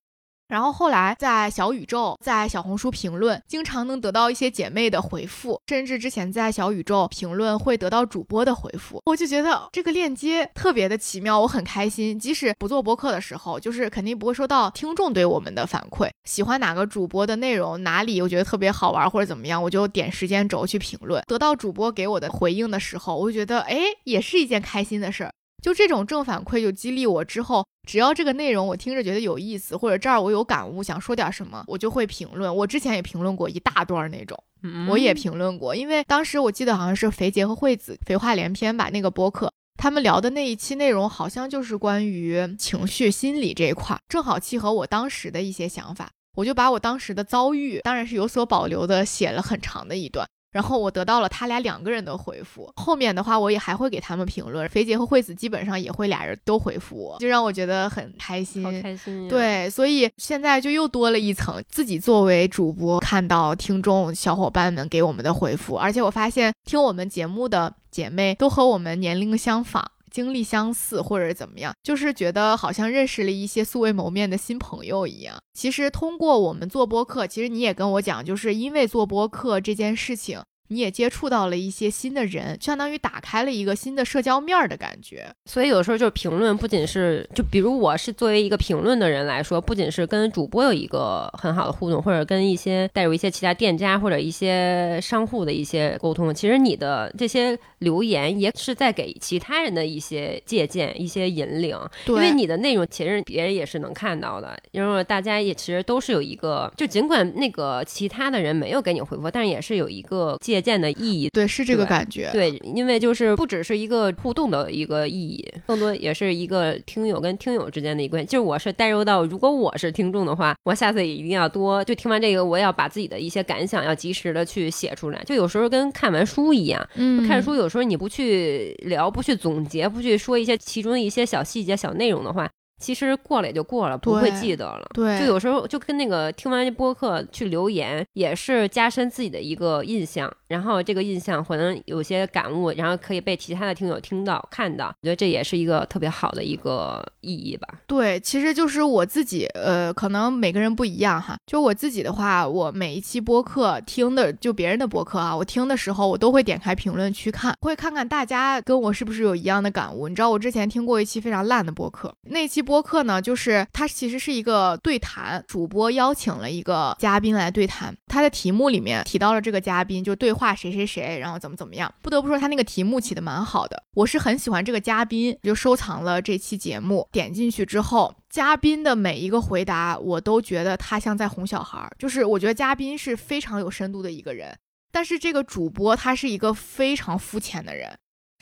[0.49, 12.18] 然后后来在小宇宙、在小红书评论，经常能得到一些姐妹的回复，甚至之前在小宇宙评论会得到主播的回复，我就觉得这个链接特别的奇妙，我很开心。
[12.18, 25.32] 即使不做播客的时候，就是肯定不会收到听众对我们的反馈，喜欢哪个主播的内容，哪里我觉得特别好玩或者怎么样，我就点时间轴去评论，得到主播给我的回应的时候，我就觉得哎，也是一件开心的事儿。
[25.67, 32.55] 就这种正反馈，就激励我之后，只要这个内容我听着觉得有意思，或者这儿我有感悟，想说点什么，我就会评论。
[32.55, 34.41] 我之前也评论过一大段那种，
[34.89, 50.29] 我也评论过，因为当时我记得好像是肥姐和惠子肥话连篇吧，那个播客，他们聊的那一期内容好像就是关于情绪心理这一块，正好契合我当时的一些想法，我就把我当时的遭遇，当然是有所保留的，写了很长的一段。
[50.57, 59.28] 然后我得到了他俩两个人的回复，后面的话我也还会给他们评论，肥姐和惠子基本上也会俩人都回复我，就让我觉得很开心，好开心。
[59.28, 69.90] 对，所以现在就又多了一层，自己作为主播看到听众小伙伴们给我们的回复，而且我发现听我们节目的姐妹都和我们年龄相仿。
[70.17, 75.37] 经历相似，或者怎么样，就是觉得好像认识了一些素未谋面的新朋友一样。
[75.53, 85.31] 其实通过我们做播客，其实你也跟我讲，就是因为做播客这件事情，你也接触到了一些新的人，相当于打开了一个新的社交面儿的感觉。
[85.45, 101.77] 所以有时候就是评论，不仅是就比如我是作为一个评论的人来说，不仅是跟主播有一个很好的互动，或者跟一些带入一些其他店家或者一些商户的一些沟通，其实你的这些留言也是在给其他人的一些借鉴、一些引领。
[102.07, 111.28] 因为你的内容其实别人也是能看到的，因为大家也其实都是有一个，就尽管那个其他的人没有给你回复，但是也是有一个借鉴的意义。
[111.30, 112.30] 对，是这个感觉。
[112.32, 118.22] 对，因为就是不只是一个互动的一个意义，更多也是一个听友跟听友之间的一个。
[118.24, 125.22] 就是我是带入到，如果我是听众的话，我下次也一定要多就听完这个，我也要把自己的一些感想要及时的去写出来。
[125.24, 132.48] 就有时候跟看完书一样，嗯，看书有时候你不去聊，不去总结，不去说一些其中的一些小细节、小内容的话。
[132.79, 134.87] 其实过了也就过了，不会记得了。
[134.93, 140.31] 对，就有时候就跟那个听完播客去留言，也是加深自己的一个印象。
[140.49, 144.89] 然后这个印象可能有些感悟，然后可以被其他的听友听到、看到。
[144.89, 147.66] 我觉得这也是一个特别好的一个意义吧。
[147.87, 151.37] 对，其实就是我自己，呃，可能每个人不一样哈。
[151.47, 160.09] 就我自己的话，我每一期播客听的，就别人的播客啊，我听的时候，我都会点开评论区看，会看看大家跟我是不是有一样的感悟。
[160.09, 162.66] 你知道，我之前听过一期非常烂的播客，那期。
[162.67, 171.93] 播客呢，就是它其实是一个对谈，主播邀请了一个嘉宾来对谈，他的题目里面提到了这个嘉宾，就对话谁谁谁，然后怎么怎么样。
[172.03, 177.09] 不得不说，他那个题目起的蛮好的，我是很喜欢这个嘉宾，就收藏了这期节目。
[177.12, 184.59] 点进去之后，嘉宾的每一个回答，我都觉得他像在哄小孩儿，就是我觉得嘉宾是非常有深度的一个人，
[184.91, 187.97] 但是这个主播他是一个非常肤浅的人。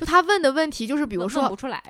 [0.05, 1.40] 就他问的问题，就是比如说，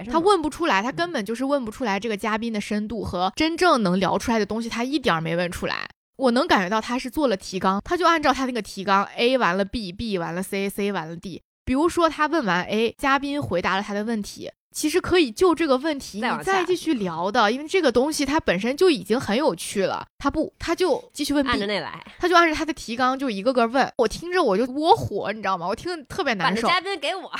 [0.08, 5.88] 他问不出来，他根本就是问不出来这个嘉宾的深度和真正能聊出来的东西，他一点没问出来。
[6.16, 11.42] 我能感觉到他是做了提纲，他就按照他那个提纲，A 完了 B，B 完了 C，C 完了 D。
[11.64, 14.48] 比如说他问完 A，嘉宾回答了他的问题。
[14.74, 20.04] 其实可以就这个问题你再继续聊的，因为这个东西它本身就已经很有趣了。
[20.18, 23.90] 他不，他就继续问，按着那来，他就按着他的提纲就一个个问。
[23.96, 25.66] 我听着我就窝火，你知道吗？
[25.68, 26.66] 我听着特别难受。
[26.66, 27.30] 嘉宾给我，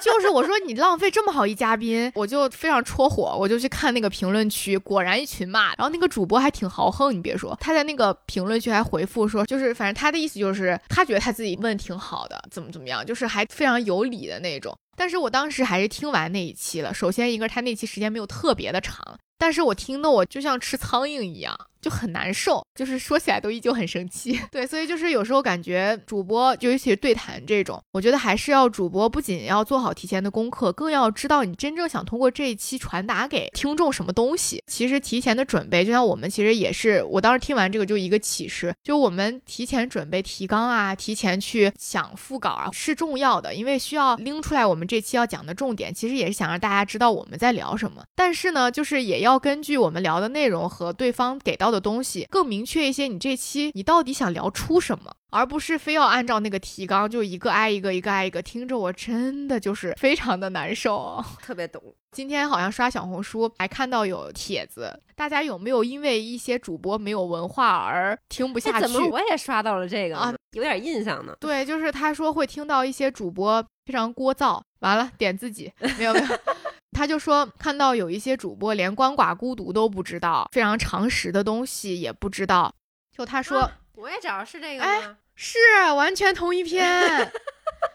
[0.00, 5.74] 就是我说你浪费这么好一嘉宾，我就非常戳火，我就去看那个评论区，果然一群骂。
[5.74, 14.76] 然后那个主播还挺豪横，你别说，他在那个评论区还回复说，就是反正他的意思就是他觉得他自己问挺好的，怎么怎么样，就是还非常有理的那种。
[14.96, 16.92] 但是我当时还是听完那一期了。
[16.94, 21.58] 首先，一个他那期时间没有特别的长，但是我听的我就像吃苍蝇一样。
[21.84, 24.40] 就很难受，就是说起来都依旧很生气。
[24.50, 34.62] 对，所以就是有时候感觉主播，就尤其是对谈这种，我觉得还是要主播不仅要做好提前的功课，更要知道你真正想通过这一期传达给听众什么东西。
[34.66, 48.02] 其实提前的准备，就像我们其实也是，我当时听完这个就一个启示，就我们提前准备提纲啊，提前去想副稿啊是重要的，因为需要拎出来我们这期要讲的重点，其实也是想让大家知道我们在聊什么。
[48.14, 51.73] 但是呢，就是也要根据我们聊的内容和对方给到。
[51.74, 61.20] 的东西更明确一些，你这期你到底想聊出什么，而不是非要按照那个提纲就一个挨一个，一个挨一个，听着我真的就是非常的难受。
[61.42, 61.82] 特别懂。
[62.12, 68.86] 今天好像刷小红书还看到有帖子，大家有没有因为一些主播没有文化而听不下去？
[68.86, 70.32] 怎么我也刷到了这个啊？
[70.52, 71.34] 有点印象呢。
[71.40, 76.26] 对，就是他说会听到一些主播非常聒噪，完了点自己，没有没有。
[76.96, 82.72] 他就说，看到有一些主播连鳏寡孤独都不知道，非常常识的东西也不知道。
[83.10, 85.16] 就他说，我也找是这个吗？
[85.36, 85.58] 是
[85.94, 87.32] 完全同一篇。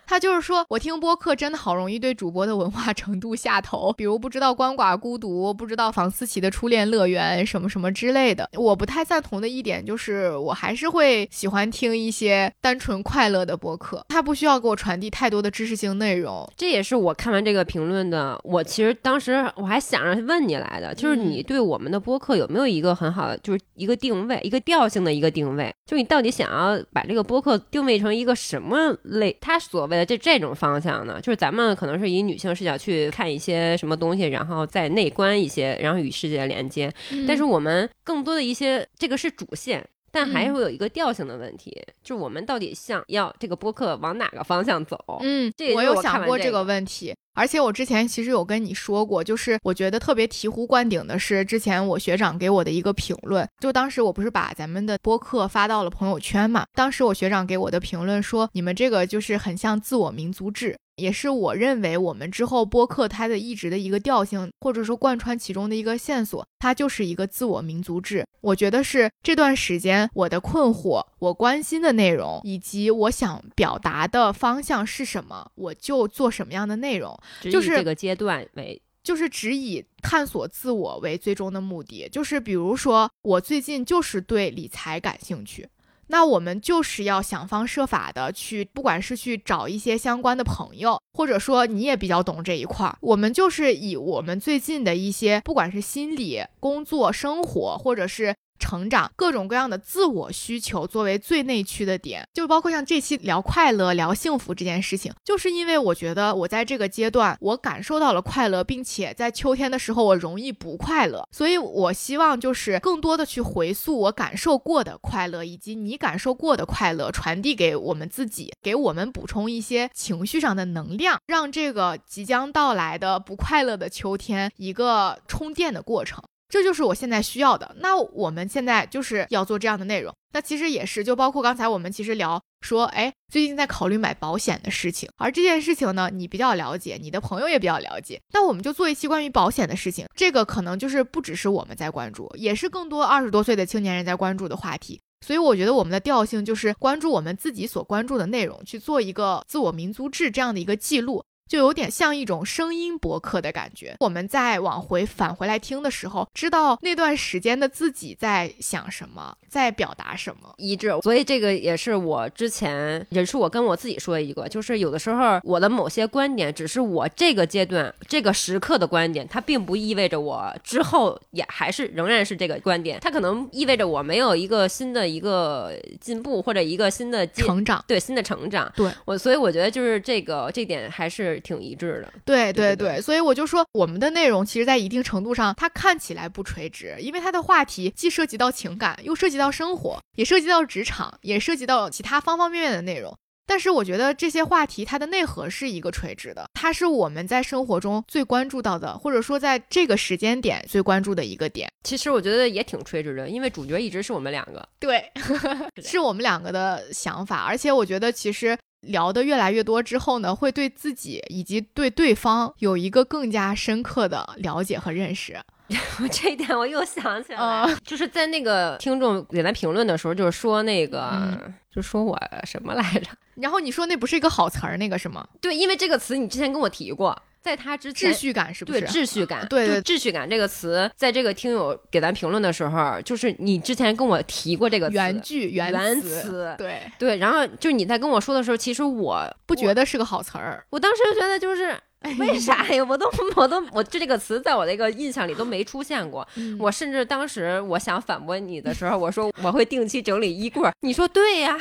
[0.06, 8.50] 他就是说，我听播客真的好容易对主播的文化程度下头，比如不知道鳏寡孤独，不知道房思琪的初恋乐园什么什么之类的。
[8.56, 16.52] 我不太赞同的一点就是，我还是会喜欢听一些单纯快乐的播客，他不需要给我传递太多的知识性内容。
[16.58, 29.38] 这也是我看完这个评论的，我其实当时我还想着问你来的，就是你对我们的播客有没有一个很好的，就是一个定位，一个调性的一个定位，就你到底想要把这个播客定位成一个什么类？
[29.60, 36.90] 他所谓的这这种方向呢，就是咱们可能是以女性视角去看一些什么东西，然后再内观一些，然后与世界连接。
[37.28, 41.72] 但是我们更多的一些，这个是主线，但还会有一个调性的问题，
[42.04, 44.98] 就是我们到底想要这个播客往哪个方向走？
[45.22, 47.16] 嗯，我有想过这个问题。
[47.36, 60.76] 而且我之前其实有跟你说过，就是我觉得特别醍醐灌顶的是之前我学长给我的一个评论，就当时我不是把咱们的播客发到了朋友圈嘛，当时我学长给我的评论说，你们这个就是很像自我民族志。
[61.00, 68.26] 也是我认为我们之后播客它的一直的一个调性，或者说贯穿其中的一个线索，它就是一个自我民族志。
[68.42, 78.82] 我觉得是这段时间我的困惑、我关心的内容，以及我想表达的方向是什么，我就做什么样的内容，就是这个阶段为。
[79.02, 85.68] 就是只以探索自我为最终的目的，就是比如说我最近就是对理财感兴趣，
[86.10, 98.36] 那我们就是要想方设法的去，不管是去找一些相关的朋友，或者说你也比较懂这一块儿，我们就是以我们最近的一些，不管是心理、工作、生活，或者是。
[98.60, 126.22] 成长各种各样的自我需求作为最内驱的点，就包括像这期聊快乐、聊幸福这件事情，就是因为我觉得我在这个阶段我感受到了快乐，并且在秋天的时候我容易不快乐，所以我希望就是更多的去回溯我感受过的快乐，以及你感受过的快乐，传递给我们自己，给我们补充一些情绪上的能量，让这个即将到来的不快乐的秋天一个充电的过程。
[126.50, 127.76] 这就是我现在需要的。
[127.80, 130.14] 那我们现在就是要做这样的内容。
[130.34, 135.10] 那其实也是，就包括刚才我们其实聊说，哎，最近在考虑买保险的事情。
[135.18, 138.20] 而这件事情呢，你比较了解，你的朋友也比较了解。
[138.34, 140.06] 那我们就做一期关于保险的事情。
[140.16, 145.00] 这个可能就是不只是我们在关注，也是更多二十多岁的青年人在关注的话题。
[145.26, 151.24] 所以我觉得我们的调性就是关注我们自己所关注的内容，去做一个自我民族志这样的一个记录。
[151.50, 153.96] 就有点像一种声音博客的感觉。
[154.00, 160.94] 我们在往回返回来听的时候，知道那段时间的自己在想什么，在表达什么，一致。
[161.02, 173.00] 所以这个也是我之前也是我跟我自己说的一个，就是有的时候我的某些观点只是我这个阶段这个时刻的观点，它并不意味着我之后也还是仍然是这个观点。
[173.02, 178.72] 它可能意味着我没有一个新的一个进步或者一个新的成长，对新的成长。
[178.76, 181.39] 对我，所以我觉得就是这个这点还是。
[181.40, 193.16] 挺一致的，对对对，所以我就说，我们的内容其实，在一定程度上，它看起来不垂直，因为它的话题既涉及到情感，又涉及到生活，也涉及到职场，也涉及到其他方方面面的内容。
[193.46, 201.68] 但是，我觉得这些话题它的内核是一个垂直的，它是我们在生活中最关注到的，或者说在这个时间点最关注的一个点。
[201.84, 205.04] 其实我觉得也挺垂直的，因为主角一直是我们两个，对，
[205.82, 207.44] 是我们两个的想法。
[207.44, 208.56] 而且，我觉得其实。
[208.82, 215.40] 聊的越来越多之后呢，会对自己以及对对方有一个更加深刻的了解和认识。
[216.12, 221.40] 这一点我又想起来了， 就是在那个听众给咱评论的时候，就是说那个，
[221.72, 223.12] 就说我什么来着？
[223.40, 225.24] 然后你说那不是一个好词儿，那个什么？
[225.40, 227.16] 对，因为这个词你之前跟我提过。
[227.42, 228.82] 在他之前，秩序感是不是？
[228.82, 241.76] 对，秩序感，对对，秩序感这个词，在这个听友给咱评论的时候，就是你之前跟我提过这个原句原词，对对，然后就你在跟我说的时候，其实我不觉得是个好词儿，我当时就觉得就是
[242.18, 242.84] 为啥呀？
[242.84, 246.28] 我都我都我就这个词在我那个印象里都没出现过，
[246.60, 251.58] 我甚至当时我想反驳你的时候，我说我会定期整理衣柜，你说对呀。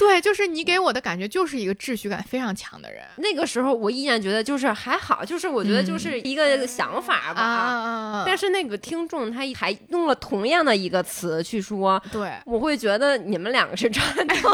[0.00, 3.04] 对，就是你给我的感觉就是一个秩序感非常强的人。
[3.18, 8.24] 那个时候我依然觉得就是还好，就是我觉得就是一个想法吧。
[8.26, 14.50] 但是那个听众他还用了同样的一个词去说，对我会觉得你们两个是串通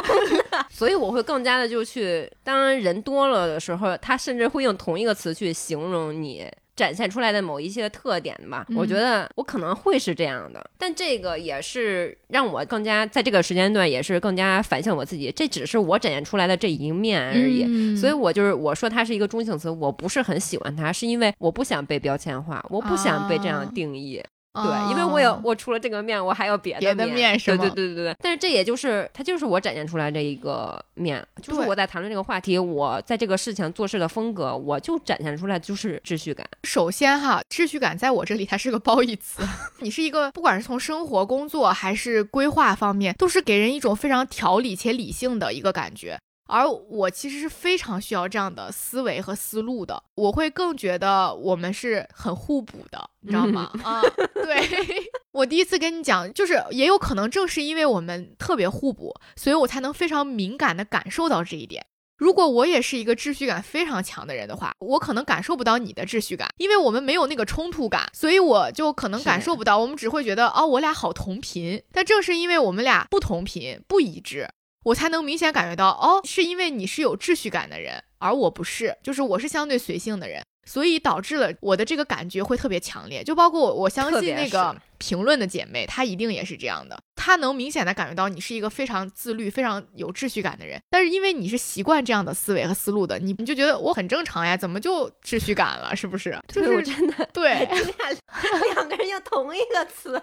[0.51, 6.44] 的， 所以我会更加的就去，当人多了的时候，他甚至会用同一个词去形容你。
[6.77, 24.22] 展现出来的某一些特点吧，我觉得我可能会是这样的，但这个也是让我更加在这个时间段也是更加反省我自己，这只是我展现出来的这一面而已，所以我就是我说它是一个中性词，我不是很喜欢它，是因为我不想被标签化，我不想被这样定义。
[24.62, 27.59] 对，因为我有我除了这个面，我还有别的面，是吗？
[27.59, 28.16] 对对对对对。
[28.20, 36.46] 但是这也就是它就是我展现出来这一个面，就是我在谈论这个话题，我在这个事情做事的风格，我就展现出来就是秩序感。
[36.64, 39.42] 首先哈，秩序感在我这里它是个褒义词，
[39.80, 46.18] 你是一个不管是从生活、工作还是规划方面，都是给人一种非常条理且理性的一个感觉。
[46.47, 53.70] 而我其实是非常需要这样的思维和思路的，我会更觉得我们是很互补的，你知道吗？
[53.82, 54.01] 啊，
[54.34, 54.68] 对，
[55.32, 61.84] 我第一次跟你讲，就是也有可能正是因为我们特别互补，所以我才能非常敏感的感受到这一点。
[62.16, 69.76] 如果我也是一个秩序感非常强的人的话，我可能感受不到你的秩序感，因为我们没有那个冲突感，所以我就可能感受不到。
[69.78, 74.49] 我们只会觉得哦，我俩好同频，但正是因为我们俩不同频、不一致。
[74.87, 83.24] 我才能明显感觉到，哦，是因为你是有秩序感的人，而我不是，就是我是相对随性的人，所以导致了我的这个感觉会特别强烈。
[83.24, 86.98] 就包括我，我相信那个评论的姐妹，她一定也是这样的。
[87.14, 90.78] 她能明显的感觉到你是一个非常自律、非常有秩序感的人。
[90.90, 95.94] 但是因为你是习惯这样的思维和思路的，你你就觉得我很正常呀，怎么就秩序感了？
[95.96, 96.38] 是不是？
[96.48, 100.20] 就是真的对， 俩两个人用同一个词，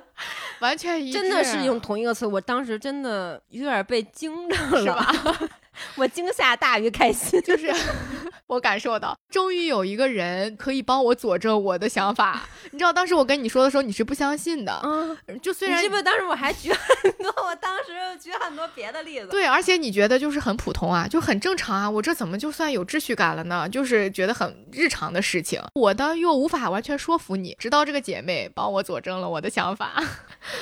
[0.60, 2.26] 完全一真的是用同一个词。
[2.28, 5.50] 我当时真的有点被惊着了，是吧？
[5.96, 7.74] 我惊吓大于开心，就是
[8.48, 12.48] 我感受到，终于有一个人可以帮我佐证我的想法。
[12.72, 14.80] 你知道，当时我跟你说的时候，你是不相信的。
[14.84, 19.28] 嗯，就虽然是不是当时我还举 很多，我当时举很多别的例子。
[19.28, 21.90] 对，而且你觉得就是很普通啊，就很正常啊。
[21.90, 23.68] 我这怎么就算有秩序感了呢？
[23.70, 27.56] 就是觉得很日常的事情，我呢又无法完全说服你。
[27.60, 30.04] 直到这个姐妹帮我佐证了我的想法，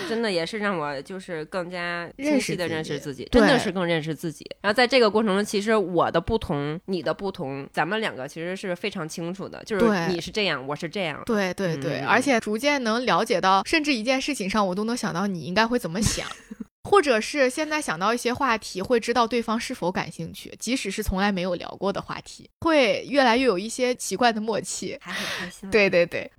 [0.07, 4.45] 真的也是让我就是更加清晰的认识自己，真的是更认识自己。
[4.61, 16.27] 然后在这个过程中，其实我的不同，你的不同，咱们两个其实是非常清楚的，就是你是这样，我是这样，对对对，而且逐渐能了解到，甚至一件事情上，我都能想到你应该会怎么想，
[16.83, 25.69] 或者是现在想到一些话题，会知道对方是否感兴趣，即使是从来没有聊过的话题，会越来越有一些奇怪的默契，还很开心。
[25.69, 26.29] 对对对。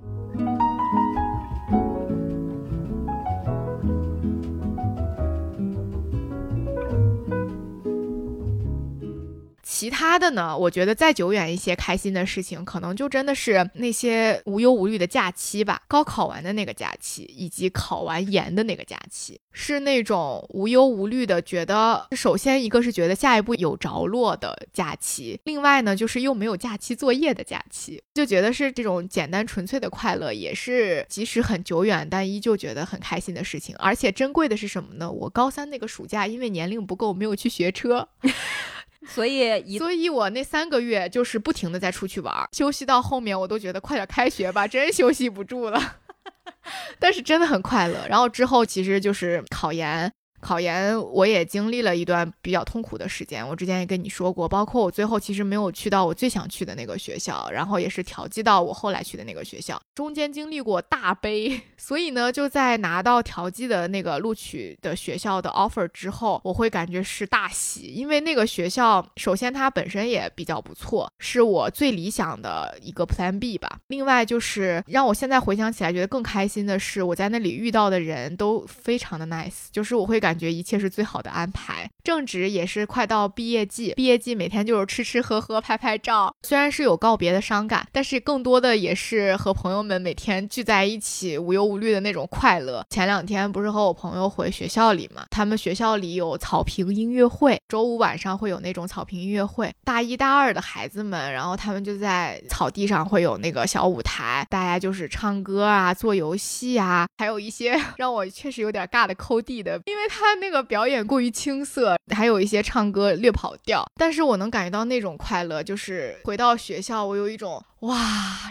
[9.82, 10.56] 其他的呢？
[10.56, 15.82] 我觉得再久远一些，开心的事情，可能就真的是那些无忧无虑的假期吧。
[15.88, 33.74] 高考完的那个假期，以及考完研的那个假期，是那种无忧无虑的，觉得首先一个是觉得下一步有着落的假期，另外呢就是又没有假期作业的假期，就觉得是这种简单纯粹的快乐，也是即使很久远，但依旧觉得很开心的事情。
[33.80, 35.10] 而且珍贵的是什么呢？
[35.10, 38.08] 我高三那个暑假，因为年龄不够，没有去学车。
[39.06, 45.96] 所以，所以我那三个月就是不停的在出去玩，休息到后面我都觉得快点开学吧，真休息不住了。
[46.98, 48.06] 但是真的很快乐。
[48.08, 50.12] 然后之后其实就是考研。
[50.42, 73.78] 考研我也经历了一段比较痛苦的时间，我之前也跟你说过，包括我最后其实没有去到我最想去的那个学校，然后也是调剂到我后来去的那个学校，中间经历过大悲， 所以呢，就在拿到调剂的那个录取的学校的 offer 之后，我会感觉是大喜，因为那个学校首先它本身也比较不错，是我最理想的一个 plan B 吧。
[73.86, 80.31] 另外就是让我现在回想起来觉得更开心的是，我在那里遇到的人都非常的 nice，就是我会感。
[80.32, 86.34] 感觉一切是最好的安排，正值也是快到毕业季，毕业季每天就是吃吃喝喝、拍拍照。
[86.42, 92.82] 虽然是有告别的伤感，但是更多的也是和朋友们每天聚在一起、无忧无虑的那种快乐。
[92.88, 99.70] 前两天不是和我朋友回学校里嘛，他们学校里有草坪音乐会，周五晚上会有那种草坪音乐会。
[99.84, 110.21] 大一大二的孩子们，然后他们就在草地上会有那个小舞台，大家就是唱歌啊、做游戏啊，还有一些 让我确实有点尬的抠地的，因为他。
[110.22, 117.98] 他那个表演过于青涩，还有一些唱歌略跑调，但是我能感觉到那种快乐，就是回到学校，我有一种哇，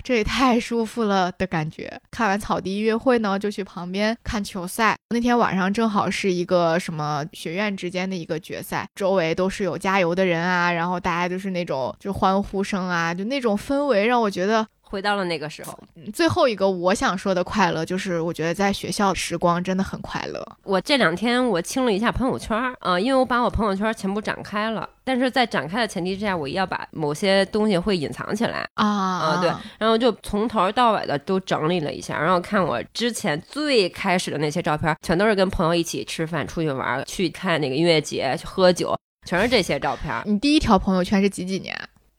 [0.03, 1.99] 这也太舒服了的感觉。
[2.11, 4.95] 看完草地音乐会呢，就去旁边看球赛。
[5.09, 14.67] 那天晚上正好是一个什么学院之间的一个决赛，周围都是有加油的人啊，然后大家都是那种就欢呼声啊，就那种氛围让我觉得。
[14.91, 15.79] 回到了那个时候，
[16.13, 20.45] 最后一个我想说的快乐，就是我觉得在学校时光真的很快乐。
[20.63, 38.93] 我这两天我清了一下朋友圈，啊，因为我把我朋友圈全部展开了，但是在展开的前提之下，我要把某些东西会隐藏起来啊啊，对，然后就从头到尾的都整理了一下，然后看我之前最开始的那些照片，全都是跟朋友一起吃饭、出去玩、去看那个音乐节、去喝酒，
[39.25, 40.21] 全是这些照片。
[40.25, 41.73] 你第一条朋友圈是几几年？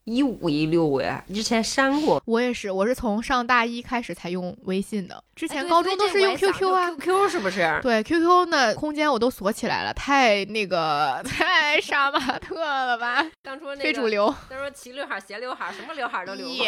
[0.05, 2.20] 一五一六呀，之前删过。
[2.26, 6.90] 我也是，我是从上大一开始才用微信的，之前高中都是用 QQ 啊。
[6.92, 7.78] QQ 是不是？
[7.82, 13.24] 对，QQ 那空间我都锁起来了，太那个 太杀马特了吧？
[13.42, 14.34] 当初那非主流。
[14.50, 16.66] 他说齐刘海、斜刘海，什么刘海都留过。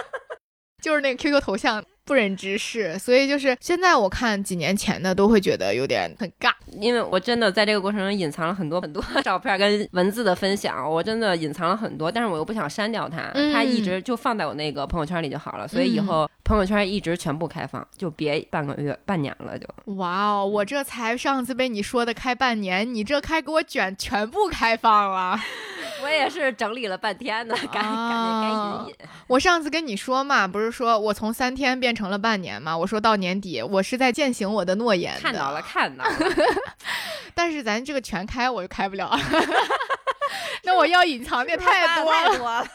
[0.82, 1.82] 就是那个 QQ 头像。
[2.06, 19.66] 不忍直视，所以就是现在我看几年前的都会觉得有点很尬，因为我真的在这个过程中隐藏了很多很多 照片跟文字的分享，我真的隐藏了很多，但是我又不想删掉它，它一直就放在我那个朋友圈里就好了，所以以后朋友圈一直全部开放，就别半个月半年了就。
[19.96, 25.36] 哇哦，我这才上次被你说的开半年，你这开给我卷全部开放了，
[26.04, 27.92] 我也是整理了半天呢，赶赶紧
[28.42, 28.94] 该隐隐。
[29.26, 31.95] 我上次跟你说嘛，不是说我从三天变。
[31.96, 32.76] 成了半年嘛？
[32.76, 35.18] 我说到年底，我是在践行我的诺言。
[35.18, 36.12] 看到了， 看到了。
[37.34, 39.10] 但是咱这个全开，我就开不了。
[40.62, 42.66] 那我要隐藏的太多了。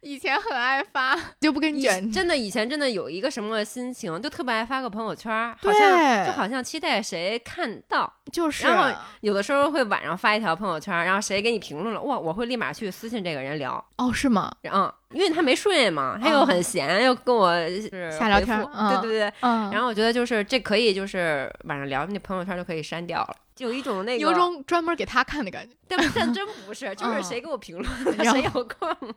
[0.00, 1.94] 以前很爱发， 就不跟你卷。
[2.12, 8.66] 真的，以前真的有一个什么心情，就特别爱发个朋友圈，好像就好像期待谁看到，就是。
[8.66, 13.84] 然后有的时候会晚上发一条朋友圈，然后谁给你评论了，哇，我会立马去私信这个人聊。
[13.96, 14.50] 哦，是吗？
[14.64, 19.32] 嗯，因为他没睡嘛，他又很闲，又跟我 是瞎聊天，对对对。
[19.40, 19.70] 嗯。
[19.70, 23.36] 然后我觉得就是这可以，就是晚上聊，那朋友圈就可以删掉了。
[23.54, 27.88] 就有一种那个，有种专门给他看的感觉，但但 真不是，就是谁给我评论，
[28.30, 29.14] 谁有空，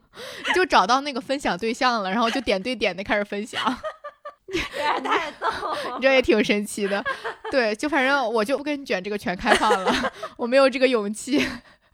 [0.54, 3.62] 就找到那个分享对象了，然后就点对点的开始分享，
[4.52, 5.48] 这太逗，
[5.96, 7.04] 你这也挺神奇的，
[7.52, 11.46] 对，就反正我就不跟你卷这个全开放了，我没有这个勇气。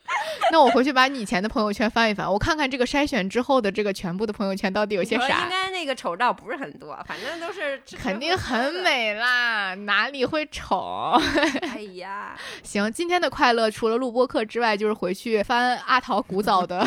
[0.52, 5.44] 那我回去把你以前的朋友圈翻一翻，我看看这个筛选之后的这个全部的朋友圈到底有些啥。
[5.44, 11.20] 应该那个丑照不是很多，反正都是肯定很美啦，哪里会丑？
[11.74, 16.86] 哎呀，行，今天的快乐除了录播课之外，就是回去翻阿桃古早的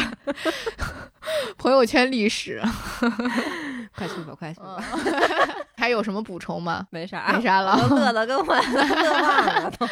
[1.56, 2.62] 朋友圈历史。
[3.96, 4.76] 快去吧，快去吧。
[5.78, 6.86] 还有什么补充吗？
[6.90, 7.76] 没啥，没啥了。
[7.88, 9.88] 乐的跟我乐忘了都。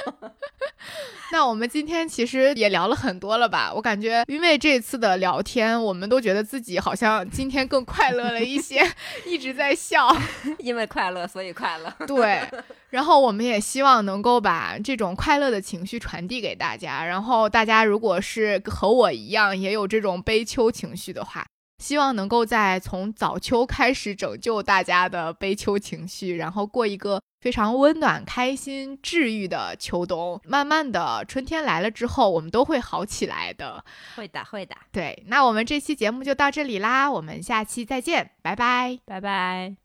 [1.32, 3.72] 那我们今天其实也聊了很多了吧？
[3.74, 8.80] 我感觉，因为这次的聊天，我们都觉得自己好像今天更快乐了一些，
[9.26, 10.14] 一直在笑。
[10.58, 11.92] 因为快乐，所以快乐。
[12.06, 12.42] 对。
[12.90, 17.04] 然后我们也希望能够把这种快乐的情绪传递给大家。
[17.04, 21.44] 然后大家如果是和我一样也有这种悲秋情绪的话。
[21.78, 30.40] 希望能够在从早秋开始拯救大家的悲秋情绪，然后过一个非常温暖、开心、治愈的秋冬。
[30.44, 33.84] 慢慢的，春天来了之后，我们都会好起来的。
[34.16, 34.74] 会的，会的。
[34.92, 39.76] 对，那我们这期节目就到这里啦，我们下期再见，拜拜，拜拜。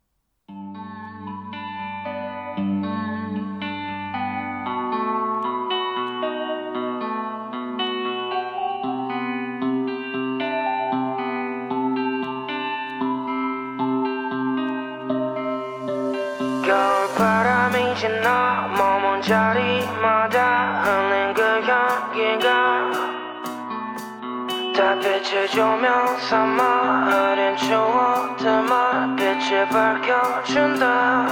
[25.30, 31.28] 빛을 조명 삼아 어린 추억들만 빛을 밝혀준다.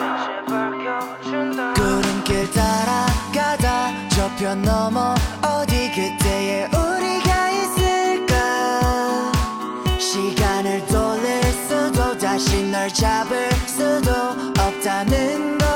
[1.76, 9.32] 구름길 따라가다 저편 넘어 어디 그때의 우리가 있을까?
[10.00, 14.12] 시간을 돌릴 수도 다시 널 잡을 수도
[14.60, 15.67] 없다는 걸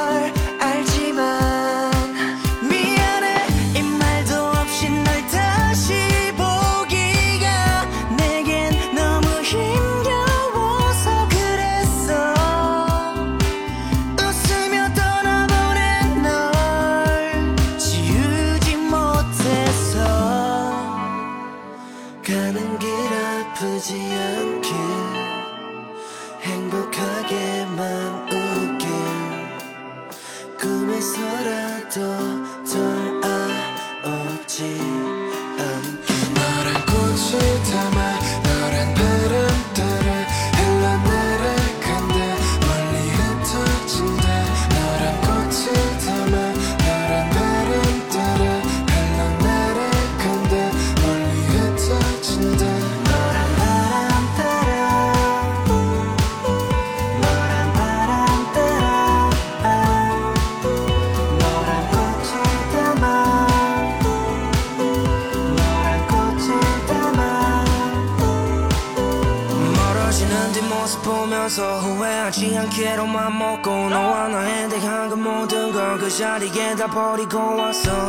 [71.59, 78.07] 않게로만 먹고 너와 나에 대한 그 모든 걸 그 자리에 다 버리고 왔어.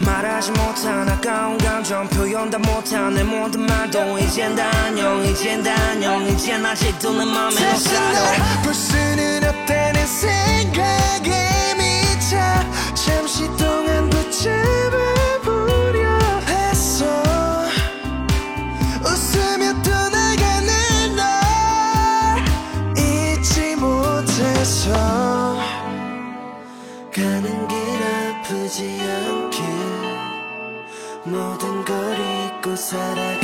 [0.00, 5.72] 말하지 못한 아까운 감정 표현 다 못한 내 모든 말도 이젠 다 안녕 이젠 다
[5.90, 8.62] 안녕 이젠 아직도 내 맘에 너 살아
[32.82, 33.41] said I